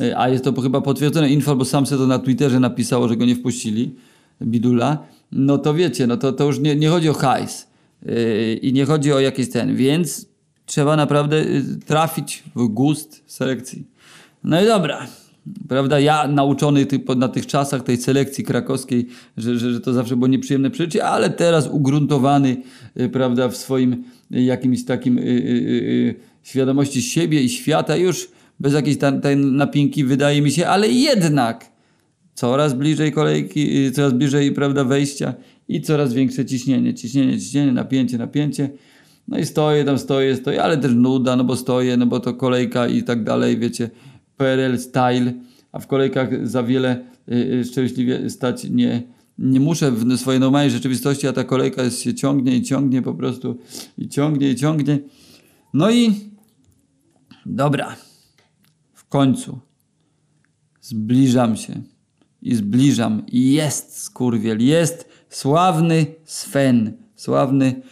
E, 0.00 0.18
A 0.18 0.28
jest 0.28 0.44
to 0.44 0.60
chyba 0.60 0.80
potwierdzone 0.80 1.30
info, 1.30 1.56
bo 1.56 1.64
sam 1.64 1.86
sobie 1.86 1.98
to 2.00 2.06
na 2.06 2.18
Twitterze 2.18 2.60
napisało, 2.60 3.08
że 3.08 3.16
go 3.16 3.24
nie 3.24 3.34
wpuścili, 3.36 3.94
Bidula. 4.42 5.06
No 5.32 5.58
to 5.58 5.74
wiecie, 5.74 6.06
no 6.06 6.16
to, 6.16 6.32
to 6.32 6.44
już 6.44 6.58
nie, 6.58 6.76
nie 6.76 6.88
chodzi 6.88 7.08
o 7.08 7.12
hajs 7.12 7.66
yy, 8.06 8.54
i 8.62 8.72
nie 8.72 8.84
chodzi 8.84 9.12
o 9.12 9.20
jakiś 9.20 9.50
ten, 9.50 9.76
więc 9.76 10.26
trzeba 10.66 10.96
naprawdę 10.96 11.36
y, 11.36 11.62
trafić 11.86 12.42
w 12.54 12.66
gust 12.66 13.22
selekcji. 13.26 13.86
No 14.44 14.62
i 14.62 14.66
dobra. 14.66 15.06
Prawda, 15.68 16.00
ja 16.00 16.28
nauczony 16.28 16.86
ty, 16.86 16.98
po- 16.98 17.14
na 17.14 17.28
tych 17.28 17.46
czasach 17.46 17.82
tej 17.82 17.96
selekcji 17.96 18.44
krakowskiej, 18.44 19.06
że, 19.36 19.58
że, 19.58 19.72
że 19.72 19.80
to 19.80 19.92
zawsze 19.92 20.16
było 20.16 20.28
nieprzyjemne 20.28 20.70
przeżycie, 20.70 21.04
ale 21.04 21.30
teraz 21.30 21.68
ugruntowany, 21.68 22.56
y, 23.00 23.08
prawda, 23.08 23.48
w 23.48 23.56
swoim 23.56 24.04
y, 24.34 24.42
jakimś 24.42 24.84
takim 24.84 25.18
y, 25.18 25.22
y, 25.22 25.24
y, 25.26 26.14
świadomości 26.42 27.02
siebie 27.02 27.42
i 27.42 27.48
świata, 27.48 27.96
już 27.96 28.28
bez 28.60 28.74
jakiejś 28.74 28.98
tam 28.98 29.20
tej 29.20 29.36
napinki, 29.36 30.04
wydaje 30.04 30.42
mi 30.42 30.50
się, 30.50 30.66
ale 30.66 30.88
jednak 30.88 31.70
coraz 32.34 32.74
bliżej 32.74 33.12
kolejki, 33.12 33.92
coraz 33.92 34.12
bliżej, 34.12 34.52
prawda, 34.52 34.84
wejścia 34.84 35.34
i 35.68 35.80
coraz 35.80 36.12
większe 36.14 36.44
ciśnienie, 36.46 36.94
ciśnienie, 36.94 37.38
ciśnienie, 37.40 37.72
napięcie, 37.72 38.18
napięcie. 38.18 38.70
No 39.28 39.38
i 39.38 39.46
stoję 39.46 39.84
tam, 39.84 39.98
stoję, 39.98 40.36
stoję, 40.36 40.62
ale 40.62 40.78
też 40.78 40.92
nuda, 40.94 41.36
no 41.36 41.44
bo 41.44 41.56
stoję, 41.56 41.96
no 41.96 42.06
bo 42.06 42.20
to 42.20 42.34
kolejka 42.34 42.88
i 42.88 43.02
tak 43.02 43.24
dalej, 43.24 43.58
wiecie, 43.58 43.90
PRL 44.36 44.78
style, 44.78 45.32
a 45.72 45.78
w 45.78 45.86
kolejkach 45.86 46.48
za 46.48 46.62
wiele 46.62 47.04
y, 47.28 47.34
y, 47.34 47.64
szczęśliwie 47.64 48.30
stać 48.30 48.64
nie, 48.70 49.02
nie 49.38 49.60
muszę 49.60 49.90
w 49.90 50.18
swojej 50.18 50.40
normalnej 50.40 50.70
rzeczywistości, 50.70 51.28
a 51.28 51.32
ta 51.32 51.44
kolejka 51.44 51.82
jest, 51.82 52.02
się 52.02 52.14
ciągnie 52.14 52.56
i 52.56 52.62
ciągnie 52.62 53.02
po 53.02 53.14
prostu 53.14 53.58
i 53.98 54.08
ciągnie 54.08 54.50
i 54.50 54.56
ciągnie. 54.56 54.98
No 55.74 55.90
i 55.90 56.14
dobra, 57.46 57.96
w 58.92 59.08
końcu 59.08 59.58
zbliżam 60.80 61.56
się 61.56 61.82
i 62.42 62.54
zbliżam 62.54 63.22
i 63.26 63.52
jest 63.52 63.98
skurwiel, 63.98 64.64
jest 64.64 65.08
sławny 65.28 66.06
Sven, 66.24 66.92
sławny 67.16 67.82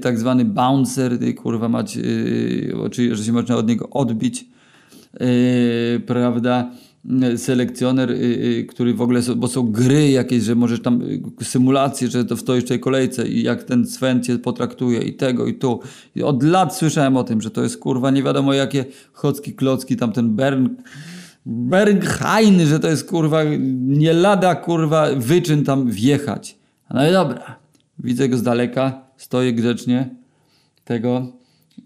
tak 0.00 0.18
zwany 0.18 0.44
bouncer, 0.44 1.22
y, 1.22 1.34
kurwa 1.34 1.68
mać, 1.68 1.96
y, 1.96 2.72
oczywiście, 2.82 3.16
że 3.16 3.24
się 3.24 3.32
można 3.32 3.56
od 3.56 3.68
niego 3.68 3.90
odbić, 3.90 4.46
y, 5.20 6.00
prawda, 6.06 6.70
y, 7.34 7.38
selekcjoner, 7.38 8.10
y, 8.10 8.14
y, 8.14 8.66
który 8.68 8.94
w 8.94 9.02
ogóle, 9.02 9.20
bo 9.36 9.48
są 9.48 9.72
gry 9.72 10.10
jakieś, 10.10 10.42
że 10.42 10.54
możesz 10.54 10.82
tam 10.82 11.02
y, 11.02 11.44
symulacje, 11.44 12.08
że 12.08 12.24
to 12.24 12.36
stoisz 12.36 12.64
w 12.64 12.68
tej 12.68 12.80
kolejce 12.80 13.28
i 13.28 13.42
jak 13.42 13.62
ten 13.62 13.86
Sven 13.86 14.22
cię 14.22 14.38
potraktuje 14.38 15.00
i 15.00 15.14
tego 15.14 15.46
i 15.46 15.54
tu. 15.54 15.80
I 16.14 16.22
od 16.22 16.42
lat 16.42 16.76
słyszałem 16.76 17.16
o 17.16 17.24
tym, 17.24 17.40
że 17.40 17.50
to 17.50 17.62
jest 17.62 17.78
kurwa 17.78 18.10
nie 18.10 18.22
wiadomo 18.22 18.54
jakie 18.54 18.84
chocki 19.12 19.54
klocki, 19.54 19.96
tam 19.96 20.12
ten 20.12 20.36
Bern, 20.36 20.68
Berghain, 21.46 22.66
że 22.66 22.80
to 22.80 22.88
jest 22.88 23.08
kurwa 23.08 23.40
nie 23.80 24.12
lada 24.12 24.54
kurwa 24.54 25.06
wyczyn 25.16 25.64
tam 25.64 25.90
wjechać. 25.90 26.58
No 26.94 27.08
i 27.08 27.12
dobra, 27.12 27.56
widzę 27.98 28.28
go 28.28 28.36
z 28.36 28.42
daleka, 28.42 29.09
stoję 29.20 29.52
grzecznie 29.52 30.14
tego 30.84 31.32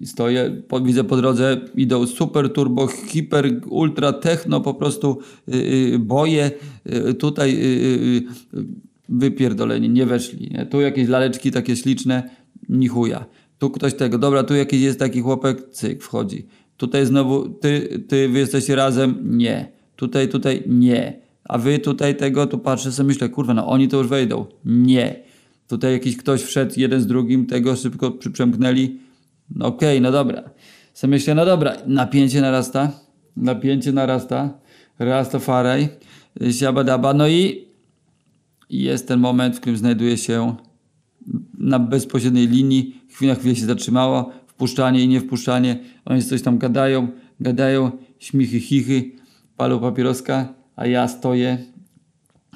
i 0.01 0.07
stoję, 0.07 0.63
po, 0.69 0.81
widzę 0.81 1.05
po 1.05 1.17
drodze 1.17 1.61
idą 1.75 2.07
super 2.07 2.53
turbo, 2.53 2.87
hiper, 2.87 3.61
ultra 3.69 4.13
techno, 4.13 4.61
po 4.61 4.75
prostu 4.75 5.19
y, 5.49 5.57
y, 5.95 5.99
boje, 5.99 6.51
y, 7.09 7.15
tutaj 7.15 7.55
y, 7.55 7.57
y, 7.57 8.59
y, 8.59 8.65
wypierdoleni, 9.09 9.91
nie 9.91 10.07
weszli. 10.07 10.51
Nie? 10.51 10.67
Tu 10.67 10.81
jakieś 10.81 11.09
laleczki 11.09 11.51
takie 11.51 11.77
śliczne, 11.77 12.31
ni 12.69 12.89
chuja. 12.89 13.27
Tu 13.59 13.71
ktoś 13.71 13.95
tego, 13.95 14.19
dobra, 14.19 14.43
tu 14.43 14.55
jakiś 14.55 14.81
jest 14.81 14.99
taki 14.99 15.21
chłopek, 15.21 15.71
cyk, 15.71 16.03
wchodzi. 16.03 16.47
Tutaj 16.77 17.07
znowu, 17.07 17.49
ty, 17.49 18.05
ty, 18.09 18.29
wy 18.29 18.39
jesteście 18.39 18.77
razem? 18.77 19.39
Nie. 19.39 19.73
Tutaj, 19.97 20.29
tutaj, 20.29 20.63
nie. 20.67 21.21
A 21.45 21.59
wy 21.59 21.79
tutaj 21.79 22.17
tego, 22.17 22.47
tu 22.47 22.59
patrzę 22.59 22.93
sobie, 22.93 23.07
myślę, 23.07 23.29
kurwa, 23.29 23.55
no 23.55 23.67
oni 23.67 23.89
to 23.89 23.97
już 23.97 24.07
wejdą. 24.07 24.47
Nie. 24.65 25.24
Tutaj 25.69 25.93
jakiś 25.93 26.17
ktoś 26.17 26.43
wszedł, 26.43 26.73
jeden 26.77 27.01
z 27.01 27.07
drugim, 27.07 27.47
tego 27.47 27.77
szybko 27.77 28.11
przemknęli. 28.11 28.99
No 29.51 29.67
okej, 29.67 30.01
no 30.01 30.13
dobra. 30.13 30.51
Sobie 30.95 31.11
myślę, 31.11 31.35
no 31.35 31.45
dobra, 31.45 31.77
napięcie 31.87 32.41
narasta, 32.41 32.93
napięcie 33.37 33.93
narasta, 33.93 34.65
Rastafari, 34.99 35.89
siabadaba, 36.51 37.15
no 37.15 37.29
i 37.29 37.69
jest 38.71 39.09
ten 39.09 39.21
moment, 39.21 39.57
w 39.57 39.61
którym 39.61 39.77
znajduję 39.77 40.17
się 40.17 40.57
na 41.59 41.79
bezpośredniej 41.79 42.49
linii, 42.49 43.03
chwilę 43.11 43.33
na 43.33 43.39
chwilę 43.39 43.57
się 43.57 43.67
zatrzymało, 43.67 44.31
wpuszczanie 44.47 45.01
i 45.01 45.09
nie 45.09 45.21
wpuszczanie, 45.21 45.79
oni 46.05 46.23
coś 46.23 46.43
tam 46.43 46.59
gadają, 46.59 47.09
gadają, 47.41 47.91
śmichy, 48.19 48.61
chichy, 48.61 49.13
palą 49.57 49.81
papieroska, 49.81 50.55
a 50.77 50.87
ja 50.87 51.09
stoję 51.09 51.59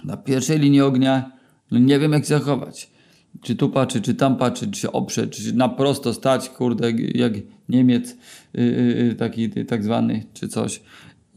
na 0.04 0.16
pierwszej 0.16 0.58
linii 0.58 0.80
ognia, 0.80 1.32
no 1.70 1.78
nie 1.78 1.98
wiem 1.98 2.12
jak 2.12 2.22
się 2.22 2.28
zachować. 2.28 2.90
Czy 3.40 3.56
tu 3.56 3.70
patrzy, 3.70 4.00
czy 4.00 4.14
tam 4.14 4.36
patrzy, 4.36 4.70
czy 4.70 4.80
się 4.80 4.92
oprze, 4.92 5.26
czy 5.26 5.52
na 5.52 5.68
prosto 5.68 6.14
stać, 6.14 6.48
kurde, 6.48 6.90
jak 7.14 7.32
Niemiec, 7.68 8.16
yy, 8.54 9.14
taki 9.18 9.50
tak 9.50 9.84
zwany, 9.84 10.24
czy 10.32 10.48
coś. 10.48 10.82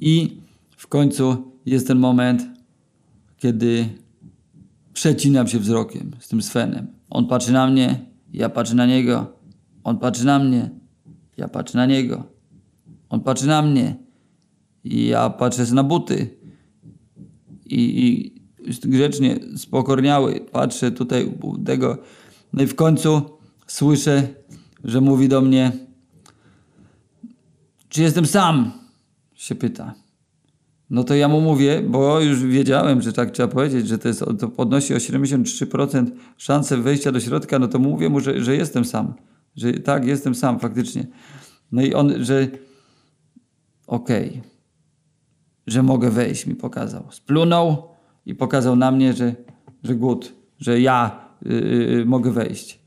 I 0.01 0.38
w 0.77 0.88
końcu 0.88 1.51
jest 1.65 1.88
ten 1.88 2.00
moment, 2.00 2.48
kiedy 3.38 3.89
przecinam 4.93 5.48
się 5.48 5.60
wzrokiem 5.60 6.12
z 6.19 6.27
tym 6.27 6.41
Svenem. 6.41 6.88
On 7.10 7.27
patrzy 7.27 7.51
na 7.51 7.67
mnie, 7.67 8.00
ja 8.33 8.50
patrzę 8.50 8.75
na 8.75 8.86
niego. 8.86 9.38
On 9.83 9.98
patrzy 10.00 10.25
na 10.25 10.39
mnie, 10.39 10.69
ja 11.38 11.48
patrzę 11.48 11.77
na 11.77 11.86
niego. 11.86 12.24
On 13.10 13.21
patrzy 13.21 13.48
na 13.48 13.62
mnie 13.62 13.95
ja 14.83 15.29
patrzę 15.29 15.65
na 15.74 15.83
buty. 15.83 16.38
I, 17.65 18.05
i 18.07 18.40
grzecznie, 18.84 19.39
spokorniały, 19.58 20.39
patrzę 20.51 20.91
tutaj 20.91 21.32
u 21.41 21.58
tego. 21.58 21.98
No 22.53 22.63
i 22.63 22.68
w 22.68 22.75
końcu 22.75 23.22
słyszę, 23.68 24.27
że 24.84 25.01
mówi 25.01 25.30
do 25.30 25.41
mnie, 25.41 25.72
czy 27.89 28.01
jestem 28.01 28.25
sam? 28.25 28.72
Się 29.34 29.56
pyta. 29.56 29.94
No 30.89 31.03
to 31.03 31.15
ja 31.15 31.27
mu 31.27 31.41
mówię, 31.41 31.82
bo 31.88 32.20
już 32.20 32.44
wiedziałem, 32.44 33.01
że 33.01 33.13
tak 33.13 33.32
trzeba 33.32 33.48
powiedzieć, 33.48 33.88
że 33.88 33.98
to, 33.98 34.08
jest, 34.08 34.24
to 34.39 34.50
podnosi 34.50 34.94
o 34.94 34.98
73% 34.98 36.06
szansę 36.38 36.77
wejścia 36.77 37.12
do 37.12 37.20
środka, 37.20 37.60
no 37.60 37.68
to 37.68 37.80
mówię 37.80 38.10
mu, 38.10 38.20
że, 38.20 38.44
że 38.44 38.56
jestem 38.56 38.86
sam. 38.86 39.13
Że 39.56 39.74
tak, 39.74 40.06
jestem 40.06 40.36
sam 40.36 40.60
faktycznie. 40.60 41.08
No 41.72 41.82
i 41.82 41.94
on, 41.94 42.24
że 42.24 42.48
okej, 43.88 44.42
że 45.68 45.83
mogę 45.83 46.09
wejść, 46.09 46.46
mi 46.46 46.55
pokazał. 46.55 47.07
Splunął 47.12 47.91
i 48.25 48.36
pokazał 48.36 48.75
na 48.75 48.92
mnie, 48.92 49.14
że, 49.14 49.36
że 49.84 49.96
good, 49.96 50.34
że 50.60 50.81
ja 50.81 51.20
y, 51.46 51.50
y, 51.51 52.05
mogę 52.05 52.31
wejść. 52.31 52.79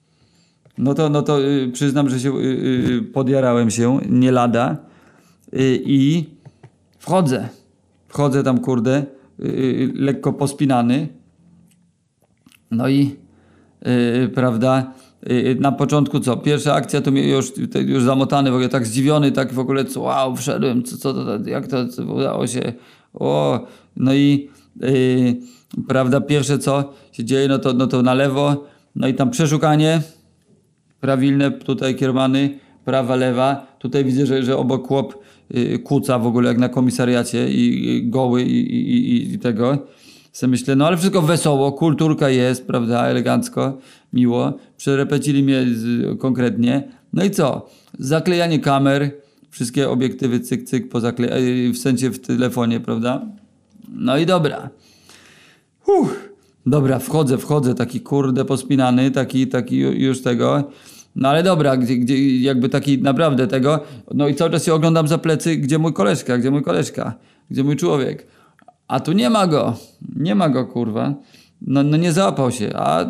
No 0.78 0.94
to, 0.94 1.08
no 1.08 1.22
to 1.22 1.42
y, 1.42 1.70
przyznam, 1.72 2.08
że 2.08 2.20
się 2.20 2.36
y, 2.36 2.40
y, 2.40 3.02
podjarałem 3.02 3.70
się, 3.70 4.00
nie 4.08 4.32
lada 4.32 4.76
y, 5.54 5.82
i 5.84 6.24
wchodzę. 6.98 7.48
Wchodzę 8.08 8.42
tam, 8.42 8.58
kurde, 8.58 9.06
y, 9.40 9.46
y, 9.46 9.92
lekko 9.94 10.32
pospinany. 10.32 11.08
No 12.70 12.88
i 12.88 13.16
y, 14.24 14.28
prawda, 14.28 14.92
y, 15.30 15.56
na 15.60 15.72
początku 15.72 16.20
co? 16.20 16.36
Pierwsza 16.36 16.74
akcja 16.74 17.00
to 17.00 17.10
mnie 17.10 17.28
już, 17.28 17.52
już 17.86 18.02
zamotany, 18.02 18.50
w 18.50 18.54
ogóle 18.54 18.68
tak 18.68 18.86
zdziwiony, 18.86 19.32
tak 19.32 19.52
w 19.52 19.58
ogóle, 19.58 19.84
co, 19.84 20.00
wow, 20.00 20.36
wszedłem, 20.36 20.82
co, 20.82 20.96
co 20.96 21.14
to, 21.14 21.50
jak 21.50 21.66
to, 21.66 21.88
co 21.88 22.02
udało 22.02 22.46
się, 22.46 22.72
o, 23.14 23.60
no 23.96 24.14
i 24.14 24.50
y, 24.82 25.36
prawda, 25.88 26.20
pierwsze 26.20 26.58
co 26.58 26.92
się 27.12 27.24
dzieje, 27.24 27.48
no 27.48 27.58
to, 27.58 27.72
no 27.72 27.86
to 27.86 28.02
na 28.02 28.14
lewo, 28.14 28.64
no 28.96 29.08
i 29.08 29.14
tam 29.14 29.30
przeszukanie, 29.30 30.02
prawilne 31.00 31.50
tutaj 31.50 31.94
kiermany, 31.96 32.58
prawa, 32.84 33.16
lewa. 33.16 33.66
Tutaj 33.78 34.04
widzę, 34.04 34.26
że, 34.26 34.42
że 34.42 34.56
obok 34.56 34.88
chłop 34.88 35.24
y, 35.56 35.78
kuca 35.78 36.18
w 36.18 36.26
ogóle 36.26 36.48
jak 36.48 36.58
na 36.58 36.68
komisariacie 36.68 37.48
i, 37.50 38.02
goły 38.08 38.42
i, 38.42 38.60
i, 38.76 39.34
i, 39.34 39.38
tego. 39.38 39.78
Sobie 40.32 40.50
myślę, 40.50 40.76
no 40.76 40.86
ale 40.86 40.96
wszystko 40.96 41.22
wesoło, 41.22 41.72
kulturka 41.72 42.28
jest, 42.30 42.66
prawda, 42.66 43.06
elegancko, 43.06 43.78
miło. 44.12 44.52
Przerepecili 44.76 45.42
mnie 45.42 45.64
z, 45.74 46.18
konkretnie. 46.18 46.88
No 47.12 47.24
i 47.24 47.30
co? 47.30 47.70
Zaklejanie 47.98 48.58
kamer, 48.58 49.10
wszystkie 49.50 49.90
obiektywy 49.90 50.40
cyk, 50.40 50.64
cyk, 50.64 50.92
pozakle- 50.92 51.38
y, 51.38 51.72
w 51.72 51.78
sensie 51.78 52.10
w 52.10 52.18
telefonie, 52.18 52.80
prawda? 52.80 53.26
No 53.94 54.18
i 54.18 54.26
dobra. 54.26 54.68
Uff, 55.86 56.28
dobra, 56.66 56.98
wchodzę, 56.98 57.38
wchodzę, 57.38 57.74
taki 57.74 58.00
kurde 58.00 58.44
pospinany, 58.44 59.10
taki, 59.10 59.46
taki 59.48 59.76
ju- 59.84 59.92
już 59.92 60.22
tego. 60.22 60.64
No 61.16 61.28
ale 61.28 61.42
dobra, 61.42 61.76
gdzie, 61.76 61.96
gdzie, 61.96 62.40
jakby 62.40 62.68
taki 62.68 62.98
naprawdę 63.02 63.46
tego. 63.46 63.80
No 64.14 64.28
i 64.28 64.34
cały 64.34 64.50
czas 64.50 64.64
się 64.64 64.74
oglądam 64.74 65.08
za 65.08 65.18
plecy, 65.18 65.56
gdzie 65.56 65.78
mój 65.78 65.92
koleżka, 65.92 66.38
gdzie 66.38 66.50
mój 66.50 66.62
koleżka, 66.62 67.14
gdzie 67.50 67.64
mój 67.64 67.76
człowiek. 67.76 68.26
A 68.88 69.00
tu 69.00 69.12
nie 69.12 69.30
ma 69.30 69.46
go, 69.46 69.76
nie 70.16 70.34
ma 70.34 70.48
go 70.48 70.66
kurwa. 70.66 71.14
No, 71.62 71.82
no 71.82 71.96
nie 71.96 72.12
załapał 72.12 72.50
się, 72.50 72.70
a 72.76 73.06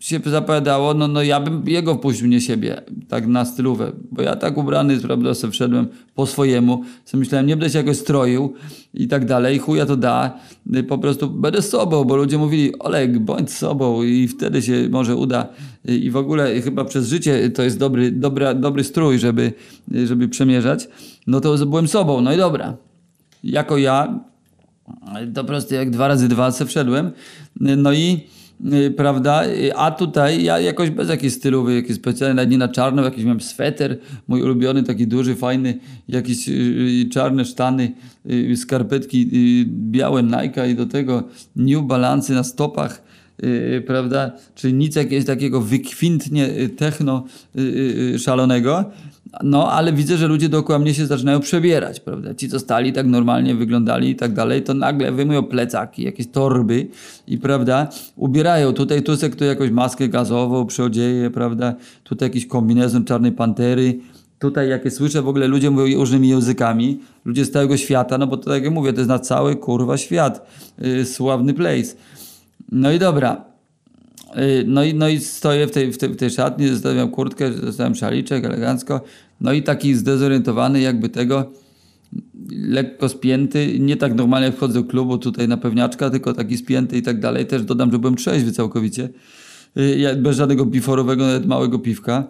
się 0.00 0.20
zapowiadało, 0.24 0.94
no, 0.94 1.08
no 1.08 1.22
ja 1.22 1.40
bym 1.40 1.68
jego 1.68 1.94
wpuścił, 1.94 2.26
nie 2.26 2.40
siebie, 2.40 2.82
tak 3.08 3.26
na 3.26 3.44
stylówę, 3.44 3.92
bo 4.12 4.22
ja 4.22 4.36
tak 4.36 4.56
ubrany, 4.56 5.00
prawda, 5.00 5.34
sobie 5.34 5.52
wszedłem 5.52 5.88
po 6.14 6.26
swojemu, 6.26 6.84
sobie 7.04 7.18
myślałem, 7.18 7.46
nie 7.46 7.56
będę 7.56 7.70
się 7.70 7.78
jakoś 7.78 7.96
stroił 7.96 8.54
i 8.94 9.08
tak 9.08 9.24
dalej, 9.24 9.58
chuja 9.58 9.86
to 9.86 9.96
da, 9.96 10.38
Y, 10.76 10.82
po 10.82 10.98
prostu 10.98 11.30
będę 11.30 11.62
sobą, 11.62 12.04
bo 12.04 12.16
ludzie 12.16 12.38
mówili, 12.38 12.78
Oleg, 12.78 13.18
bądź 13.18 13.52
sobą 13.52 14.02
i 14.02 14.28
wtedy 14.28 14.62
się 14.62 14.88
może 14.90 15.16
uda 15.16 15.48
Y, 15.88 15.96
i 15.96 16.10
w 16.10 16.16
ogóle 16.16 16.60
chyba 16.60 16.84
przez 16.84 17.08
życie 17.08 17.50
to 17.50 17.62
jest 17.62 17.78
dobry, 17.78 18.12
dobra, 18.12 18.54
dobry 18.54 18.84
strój, 18.84 19.18
żeby, 19.18 19.52
y, 19.94 20.06
żeby 20.06 20.28
przemierzać, 20.28 20.88
no 21.26 21.40
to 21.40 21.66
byłem 21.66 21.88
sobą, 21.88 22.20
no 22.20 22.32
i 22.32 22.36
dobra, 22.36 22.76
jako 23.44 23.76
ja, 23.76 24.20
to 25.34 25.40
po 25.40 25.46
prostu 25.46 25.74
jak 25.74 25.90
dwa 25.90 26.08
razy 26.08 26.28
dwa 26.28 26.50
se 26.50 26.66
wszedłem. 26.66 27.10
No 27.60 27.92
i 27.92 28.20
prawda, 28.96 29.46
y, 29.46 29.76
a 29.76 29.90
tutaj 29.90 30.42
ja 30.42 30.60
jakoś 30.60 30.90
bez 30.90 31.08
jakiejś 31.08 31.32
stylowy, 31.32 31.74
jakieś 31.74 31.96
specjalne, 31.96 32.34
nawet 32.34 32.50
nie 32.50 32.58
na 32.58 32.68
czarno, 32.68 33.02
jakiś 33.02 33.24
miałem 33.24 33.40
sweter, 33.40 33.98
mój 34.28 34.42
ulubiony, 34.42 34.82
taki 34.82 35.06
duży, 35.06 35.36
fajny, 35.36 35.78
jakieś 36.08 36.48
y, 36.48 36.52
y, 36.52 37.08
czarne 37.08 37.44
sztany, 37.44 37.92
y, 38.30 38.56
skarpetki 38.56 39.30
y, 39.32 39.66
białe 39.68 40.22
Nike 40.22 40.70
i 40.70 40.74
do 40.74 40.86
tego 40.86 41.24
New 41.56 41.82
Balance 41.82 42.32
na 42.32 42.44
stopach, 42.44 43.02
y, 43.44 43.82
prawda, 43.86 44.32
czyli 44.54 44.74
nic 44.74 44.96
jakiegoś 44.96 45.26
takiego 45.26 45.60
wykwintnie 45.60 46.48
y, 46.58 46.68
techno 46.68 47.24
y, 47.58 47.60
y, 47.60 48.14
y, 48.14 48.18
szalonego, 48.18 48.84
no, 49.42 49.72
ale 49.72 49.92
widzę, 49.92 50.16
że 50.16 50.26
ludzie 50.26 50.48
dookoła 50.48 50.78
mnie 50.78 50.94
się 50.94 51.06
zaczynają 51.06 51.40
przebierać, 51.40 52.00
prawda? 52.00 52.34
Ci, 52.34 52.48
co 52.48 52.58
stali 52.58 52.92
tak 52.92 53.06
normalnie, 53.06 53.54
wyglądali 53.54 54.10
i 54.10 54.16
tak 54.16 54.34
dalej, 54.34 54.62
to 54.62 54.74
nagle 54.74 55.12
wyjmują 55.12 55.42
plecaki, 55.42 56.02
jakieś 56.02 56.26
torby 56.26 56.86
i, 57.26 57.38
prawda, 57.38 57.88
ubierają. 58.16 58.72
Tutaj 58.72 59.02
Tusek 59.02 59.36
tu 59.36 59.44
jakąś 59.44 59.70
maskę 59.70 60.08
gazową 60.08 60.66
przyodzieje, 60.66 61.30
prawda? 61.30 61.74
Tutaj 62.04 62.28
jakiś 62.28 62.46
kombinezon 62.46 63.04
czarnej 63.04 63.32
pantery. 63.32 63.98
Tutaj, 64.38 64.68
jakie 64.68 64.90
słyszę, 64.90 65.22
w 65.22 65.28
ogóle 65.28 65.48
ludzie 65.48 65.70
mówią 65.70 65.98
różnymi 65.98 66.28
językami, 66.28 67.00
ludzie 67.24 67.44
z 67.44 67.50
całego 67.50 67.76
świata, 67.76 68.18
no 68.18 68.26
bo 68.26 68.36
to 68.36 68.50
tak 68.50 68.64
jak 68.64 68.72
mówię, 68.72 68.92
to 68.92 68.98
jest 68.98 69.08
na 69.08 69.18
cały, 69.18 69.56
kurwa, 69.56 69.96
świat. 69.96 70.46
Yy, 70.78 71.04
sławny 71.04 71.54
place. 71.54 71.94
No 72.72 72.92
i 72.92 72.98
dobra, 72.98 73.48
Y, 74.36 74.64
No 74.66 74.84
i, 74.84 74.94
no 74.94 75.08
i 75.08 75.20
stoję 75.20 75.66
w 75.66 75.70
tej, 75.70 75.92
w 75.92 75.98
tej, 75.98 76.08
w 76.08 76.16
tej 76.16 76.30
szatni, 76.30 76.68
zostawiam 76.68 77.10
kurtkę, 77.10 77.52
zostawiam 77.52 77.94
szaliczek 77.94 78.44
elegancko. 78.44 79.00
No 79.40 79.52
i 79.52 79.62
taki 79.62 79.94
zdezorientowany 79.94 80.80
jakby 80.80 81.08
tego, 81.08 81.52
lekko 82.50 83.08
spięty, 83.08 83.78
nie 83.80 83.96
tak 83.96 84.14
normalnie 84.14 84.46
jak 84.46 84.56
wchodzę 84.56 84.74
do 84.74 84.88
klubu 84.88 85.18
tutaj 85.18 85.48
na 85.48 85.56
pewniaczka, 85.56 86.10
tylko 86.10 86.32
taki 86.32 86.56
spięty 86.56 86.98
i 86.98 87.02
tak 87.02 87.20
dalej. 87.20 87.46
Też 87.46 87.64
dodam, 87.64 87.92
że 87.92 87.98
byłem 87.98 88.16
trzeźwy 88.16 88.52
całkowicie, 88.52 89.08
y, 89.78 90.16
bez 90.16 90.36
żadnego 90.36 90.66
biforowego, 90.66 91.26
nawet 91.26 91.46
małego 91.46 91.78
piwka. 91.78 92.24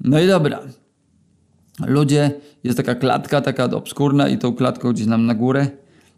No 0.00 0.20
i 0.20 0.26
dobra. 0.26 0.60
Ludzie, 1.86 2.30
jest 2.64 2.76
taka 2.76 2.94
klatka, 2.94 3.40
taka 3.40 3.64
obskurna 3.64 4.28
i 4.28 4.38
tą 4.38 4.52
klatką 4.52 4.92
gdzieś 4.92 5.06
nam 5.06 5.26
na 5.26 5.34
górę. 5.34 5.66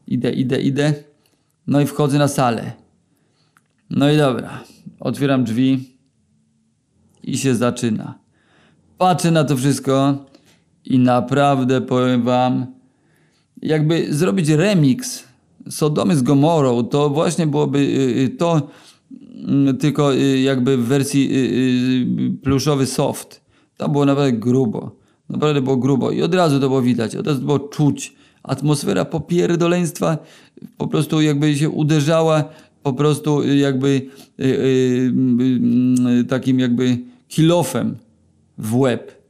Idę, 0.07 0.33
idę, 0.33 0.61
idę. 0.61 0.95
No 1.67 1.81
i 1.81 1.87
wchodzę 1.87 2.19
na 2.19 2.29
salę. 2.29 2.73
No 3.90 4.11
i 4.12 4.16
dobra. 4.16 4.64
Otwieram 5.00 5.44
drzwi 5.44 5.96
i 7.22 7.38
się 7.38 7.55
zaczyna. 7.55 8.18
Patrzę 8.98 9.31
na 9.31 9.44
to 9.44 9.57
wszystko 9.57 10.24
i 10.85 10.98
naprawdę 10.98 11.81
powiem 11.81 12.22
wam, 12.22 12.66
jakby 13.62 14.14
zrobić 14.14 14.48
remix 14.48 15.24
Sodomy 15.70 16.16
z 16.16 16.22
Gomorą, 16.22 16.83
to 16.83 17.11
właśnie 17.11 17.46
byłoby 17.46 17.79
y, 17.79 17.83
y, 18.24 18.29
to 18.29 18.68
mm, 19.48 19.76
tylko 19.76 20.14
y, 20.14 20.40
jakby 20.40 20.76
w 20.76 20.85
wersji 20.85 21.31
pluszowy 22.42 22.87
soft. 22.87 23.40
To 23.76 23.88
było 23.88 24.05
naprawdę 24.05 24.33
grubo. 24.33 24.96
Naprawdę 25.29 25.62
było 25.62 25.76
grubo 25.76 26.11
i 26.11 26.22
od 26.22 26.35
razu 26.35 26.61
to 26.61 26.68
było 26.68 26.83
widać, 26.83 27.16
od 27.16 27.26
razu 27.26 27.40
było 27.40 27.59
czuć. 27.59 28.14
Atmosfera 28.42 29.05
popierdoleństwa 29.05 30.18
po 30.79 30.87
prostu 30.87 31.20
jakby 31.20 31.57
się 31.57 31.70
uderzała 31.70 32.44
po 32.83 32.93
prostu 32.93 33.43
jakby 33.57 34.07
takim 36.29 36.59
jakby 36.59 36.99
kilofem 37.29 37.97
w 38.59 38.77
łeb. 38.77 39.21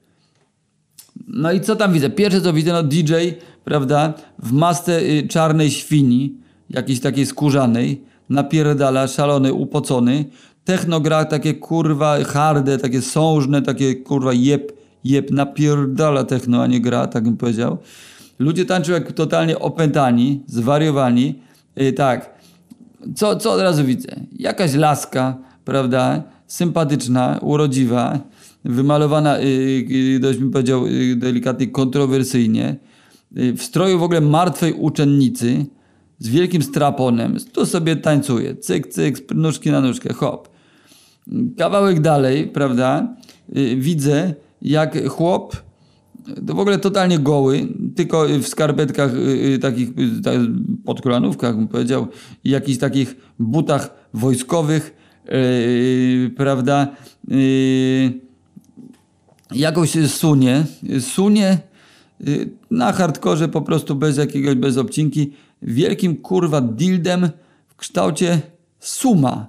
No 1.29 1.53
i 1.53 1.61
co 1.61 1.77
tam 1.77 1.93
widzę? 1.93 2.11
Pierwsze 2.11 2.41
co 2.41 2.53
widzę, 2.53 2.73
no 2.73 2.83
DJ, 2.83 3.15
prawda, 3.65 4.15
w 4.39 4.53
masce 4.53 5.03
y, 5.03 5.29
czarnej 5.29 5.71
świni, 5.71 6.35
jakiejś 6.71 7.01
takiej 7.01 7.27
skórzanej, 7.27 8.03
napierdala, 8.29 9.09
szalony, 9.09 9.53
upocony. 9.53 10.25
Techno 10.65 11.01
gra 11.01 11.25
takie 11.25 11.55
kurwa 11.55 12.25
harde, 12.25 12.79
takie 12.79 13.03
sążne, 13.03 13.63
takie 13.63 13.95
kurwa 13.95 14.33
jeb, 14.33 14.73
jeb, 15.05 15.31
napierdala 15.31 16.25
techno, 16.25 16.63
a 16.63 16.67
nie 16.67 16.81
gra, 16.81 17.07
tak 17.07 17.25
bym 17.25 17.37
powiedział. 17.37 17.79
Ludzie 18.39 18.65
tańczą 18.65 18.93
jak 18.93 19.13
totalnie 19.13 19.59
opętani, 19.59 20.41
zwariowani. 20.47 21.35
Tak, 21.97 22.40
co, 23.15 23.37
co 23.37 23.53
od 23.53 23.61
razu 23.61 23.85
widzę? 23.85 24.09
Jakaś 24.33 24.75
laska, 24.75 25.37
prawda, 25.65 26.23
sympatyczna, 26.47 27.39
urodziwa, 27.43 28.19
wymalowana, 28.65 29.39
y, 29.39 29.43
y, 29.91 30.19
dość 30.21 30.39
bym 30.39 30.51
powiedział 30.51 30.87
y, 30.87 31.17
delikatnie 31.17 31.67
kontrowersyjnie, 31.67 32.77
w 33.33 33.63
stroju 33.63 33.99
w 33.99 34.03
ogóle 34.03 34.21
martwej 34.21 34.73
uczennicy, 34.73 35.67
z 36.19 36.29
wielkim 36.29 36.63
straponem, 36.63 37.37
tu 37.53 37.67
sobie 37.67 37.97
tańcuje, 37.97 38.57
cyk, 38.57 38.87
cyk, 38.87 39.35
nóżki 39.35 39.71
na 39.71 39.81
nóżkę, 39.81 40.13
hop. 40.13 40.49
Kawałek 41.59 42.01
dalej, 42.01 42.47
prawda, 42.47 43.17
widzę 43.77 44.35
jak 44.63 45.09
chłop, 45.09 45.57
to 46.47 46.55
w 46.55 46.59
ogóle 46.61 46.79
totalnie 46.79 47.19
goły, 47.19 47.69
tylko 47.97 48.27
w 48.43 48.49
skarpetkach 48.49 49.13
takich, 49.61 49.89
pod 50.85 51.01
kolanówkach 51.01 51.57
bym 51.57 51.69
powiedział, 51.69 52.07
jakichś 52.45 52.79
takich 52.79 53.17
butach 53.39 53.95
wojskowych, 54.15 54.97
yy, 55.29 56.31
prawda, 56.37 56.89
yy, 57.29 58.13
jakoś 59.55 59.91
sunie, 60.07 60.65
sunie 61.01 61.59
y, 62.29 62.51
na 62.71 62.93
hardkorze 62.93 63.49
po 63.49 63.63
prostu 63.63 63.95
bez 63.95 64.17
jakiegoś, 64.17 64.55
bez 64.55 64.77
obcinki, 64.77 65.33
wielkim 65.63 66.17
kurwa 66.17 66.61
dildem 66.61 67.31
w 67.69 67.77
kształcie 67.77 68.41
suma. 68.79 69.47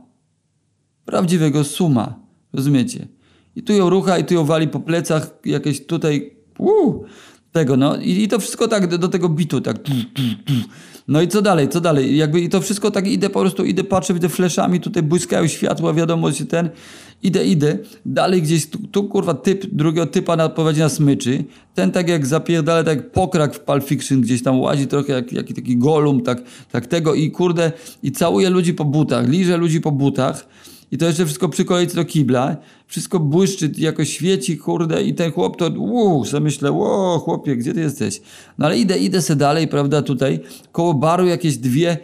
Prawdziwego 1.05 1.63
suma. 1.63 2.19
Rozumiecie? 2.53 3.07
I 3.55 3.63
tu 3.63 3.73
ją 3.73 3.89
rucha 3.89 4.17
i 4.17 4.25
tu 4.25 4.33
ją 4.33 4.45
wali 4.45 4.67
po 4.67 4.79
plecach 4.79 5.39
jakieś 5.45 5.85
tutaj 5.85 6.35
uu, 6.61 7.05
tego, 7.51 7.77
no. 7.77 7.97
I, 7.97 8.23
I, 8.23 8.27
to 8.27 8.39
wszystko 8.39 8.67
tak 8.67 8.97
do 8.97 9.07
tego 9.07 9.29
bitu, 9.29 9.61
tak. 9.61 9.77
No 11.07 11.21
i 11.21 11.27
co 11.27 11.41
dalej, 11.41 11.69
co 11.69 11.81
dalej? 11.81 12.17
Jakby 12.17 12.41
i 12.41 12.49
to 12.49 12.61
wszystko 12.61 12.91
tak 12.91 13.07
idę 13.07 13.29
po 13.29 13.39
prostu, 13.39 13.65
idę, 13.65 13.83
patrzę, 13.83 14.13
widzę 14.13 14.29
fleszami, 14.29 14.79
tutaj 14.79 15.03
błyskają 15.03 15.47
światła, 15.47 15.93
wiadomo, 15.93 16.31
że 16.31 16.45
ten. 16.45 16.69
Idę, 17.23 17.45
idę, 17.45 17.77
dalej 18.05 18.41
gdzieś, 18.41 18.65
tu, 18.65 18.79
tu 18.91 19.03
kurwa 19.03 19.33
typ 19.33 19.65
drugiego 19.65 20.07
typa 20.07 20.35
na, 20.35 20.49
prowadzi 20.49 20.79
na 20.79 20.89
smyczy. 20.89 21.43
Ten 21.73 21.91
tak 21.91 22.09
jak 22.09 22.25
zapierdala, 22.25 22.83
tak 22.83 22.97
jak 22.97 23.11
pokrak 23.11 23.55
w 23.55 23.59
Pulp 23.59 23.83
Fiction 23.83 24.21
gdzieś 24.21 24.43
tam 24.43 24.59
łazi 24.59 24.87
trochę 24.87 25.13
jak, 25.13 25.33
jak 25.33 25.47
taki 25.47 25.77
golum, 25.77 26.21
tak, 26.21 26.41
tak 26.71 26.87
tego 26.87 27.13
i 27.13 27.31
kurde, 27.31 27.71
i 28.03 28.11
całuje 28.11 28.49
ludzi 28.49 28.73
po 28.73 28.85
butach, 28.85 29.29
liże 29.29 29.57
ludzi 29.57 29.81
po 29.81 29.91
butach. 29.91 30.47
I 30.91 30.97
to 30.97 31.05
jeszcze 31.05 31.25
wszystko 31.25 31.49
przy 31.49 31.65
kolejce 31.65 31.95
do 31.95 32.05
kibla. 32.05 32.57
Wszystko 32.87 33.19
błyszczy, 33.19 33.71
jakoś 33.77 34.09
świeci, 34.09 34.57
kurde, 34.57 35.03
i 35.03 35.13
ten 35.13 35.31
chłop 35.31 35.57
to, 35.57 35.67
uuu, 35.67 36.25
sobie 36.25 36.43
myślę, 36.43 36.71
ło, 36.71 37.19
chłopie, 37.19 37.55
gdzie 37.55 37.73
ty 37.73 37.79
jesteś? 37.79 38.21
No 38.57 38.65
ale 38.65 38.79
idę, 38.79 38.97
idę 38.97 39.21
se 39.21 39.35
dalej, 39.35 39.67
prawda, 39.67 40.01
tutaj, 40.01 40.39
koło 40.71 40.93
baru 40.93 41.25
jakieś 41.25 41.57
dwie, 41.57 41.97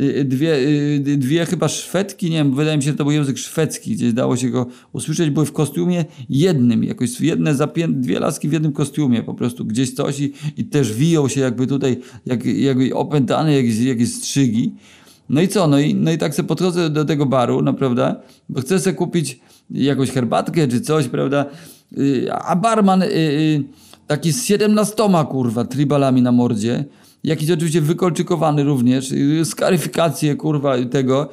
y, 0.00 0.24
dwie, 0.24 0.56
y, 0.56 1.16
dwie 1.18 1.46
chyba 1.46 1.68
Szwedki, 1.68 2.30
nie 2.30 2.36
wiem, 2.36 2.54
wydaje 2.54 2.76
mi 2.76 2.82
się, 2.82 2.90
że 2.90 2.96
to 2.96 3.04
był 3.04 3.12
język 3.12 3.38
szwedzki, 3.38 3.92
gdzieś 3.94 4.12
dało 4.12 4.36
się 4.36 4.50
go 4.50 4.66
usłyszeć, 4.92 5.30
były 5.30 5.46
w 5.46 5.52
kostiumie 5.52 6.04
jednym, 6.28 6.84
jakoś 6.84 7.20
jedne 7.20 7.54
zapię- 7.54 8.00
dwie 8.00 8.20
laski 8.20 8.48
w 8.48 8.52
jednym 8.52 8.72
kostiumie, 8.72 9.22
po 9.22 9.34
prostu 9.34 9.64
gdzieś 9.64 9.94
coś 9.94 10.20
i, 10.20 10.32
i 10.56 10.64
też 10.64 10.92
wiją 10.92 11.28
się 11.28 11.40
jakby 11.40 11.66
tutaj, 11.66 11.96
jak, 12.26 12.44
jakby 12.44 12.94
opętane 12.94 13.56
jakieś, 13.56 13.78
jakieś 13.78 14.12
strzygi. 14.14 14.74
No 15.28 15.40
i 15.40 15.48
co? 15.48 15.68
No 15.68 15.78
i, 15.78 15.94
no 15.94 16.12
i 16.12 16.18
tak 16.18 16.34
sobie 16.34 16.48
podchodzę 16.48 16.90
do 16.90 17.04
tego 17.04 17.26
baru, 17.26 17.62
no 17.62 17.74
prawda? 17.74 18.16
Bo 18.48 18.60
chcę 18.60 18.80
sobie 18.80 18.96
kupić 18.96 19.40
jakąś 19.70 20.10
herbatkę 20.10 20.68
czy 20.68 20.80
coś, 20.80 21.08
prawda? 21.08 21.46
Y, 21.98 22.32
a 22.32 22.56
barman 22.56 23.02
y, 23.02 23.06
y, 23.06 23.64
taki 24.06 24.32
z 24.32 24.44
17 24.44 24.94
kurwa 25.30 25.64
tribalami 25.64 26.22
na 26.22 26.32
mordzie, 26.32 26.84
jakiś 27.24 27.50
oczywiście 27.50 27.80
wykolczykowany 27.80 28.64
również, 28.64 29.14
skaryfikację 29.44 30.36
kurwa 30.36 30.74
tego, 30.90 31.28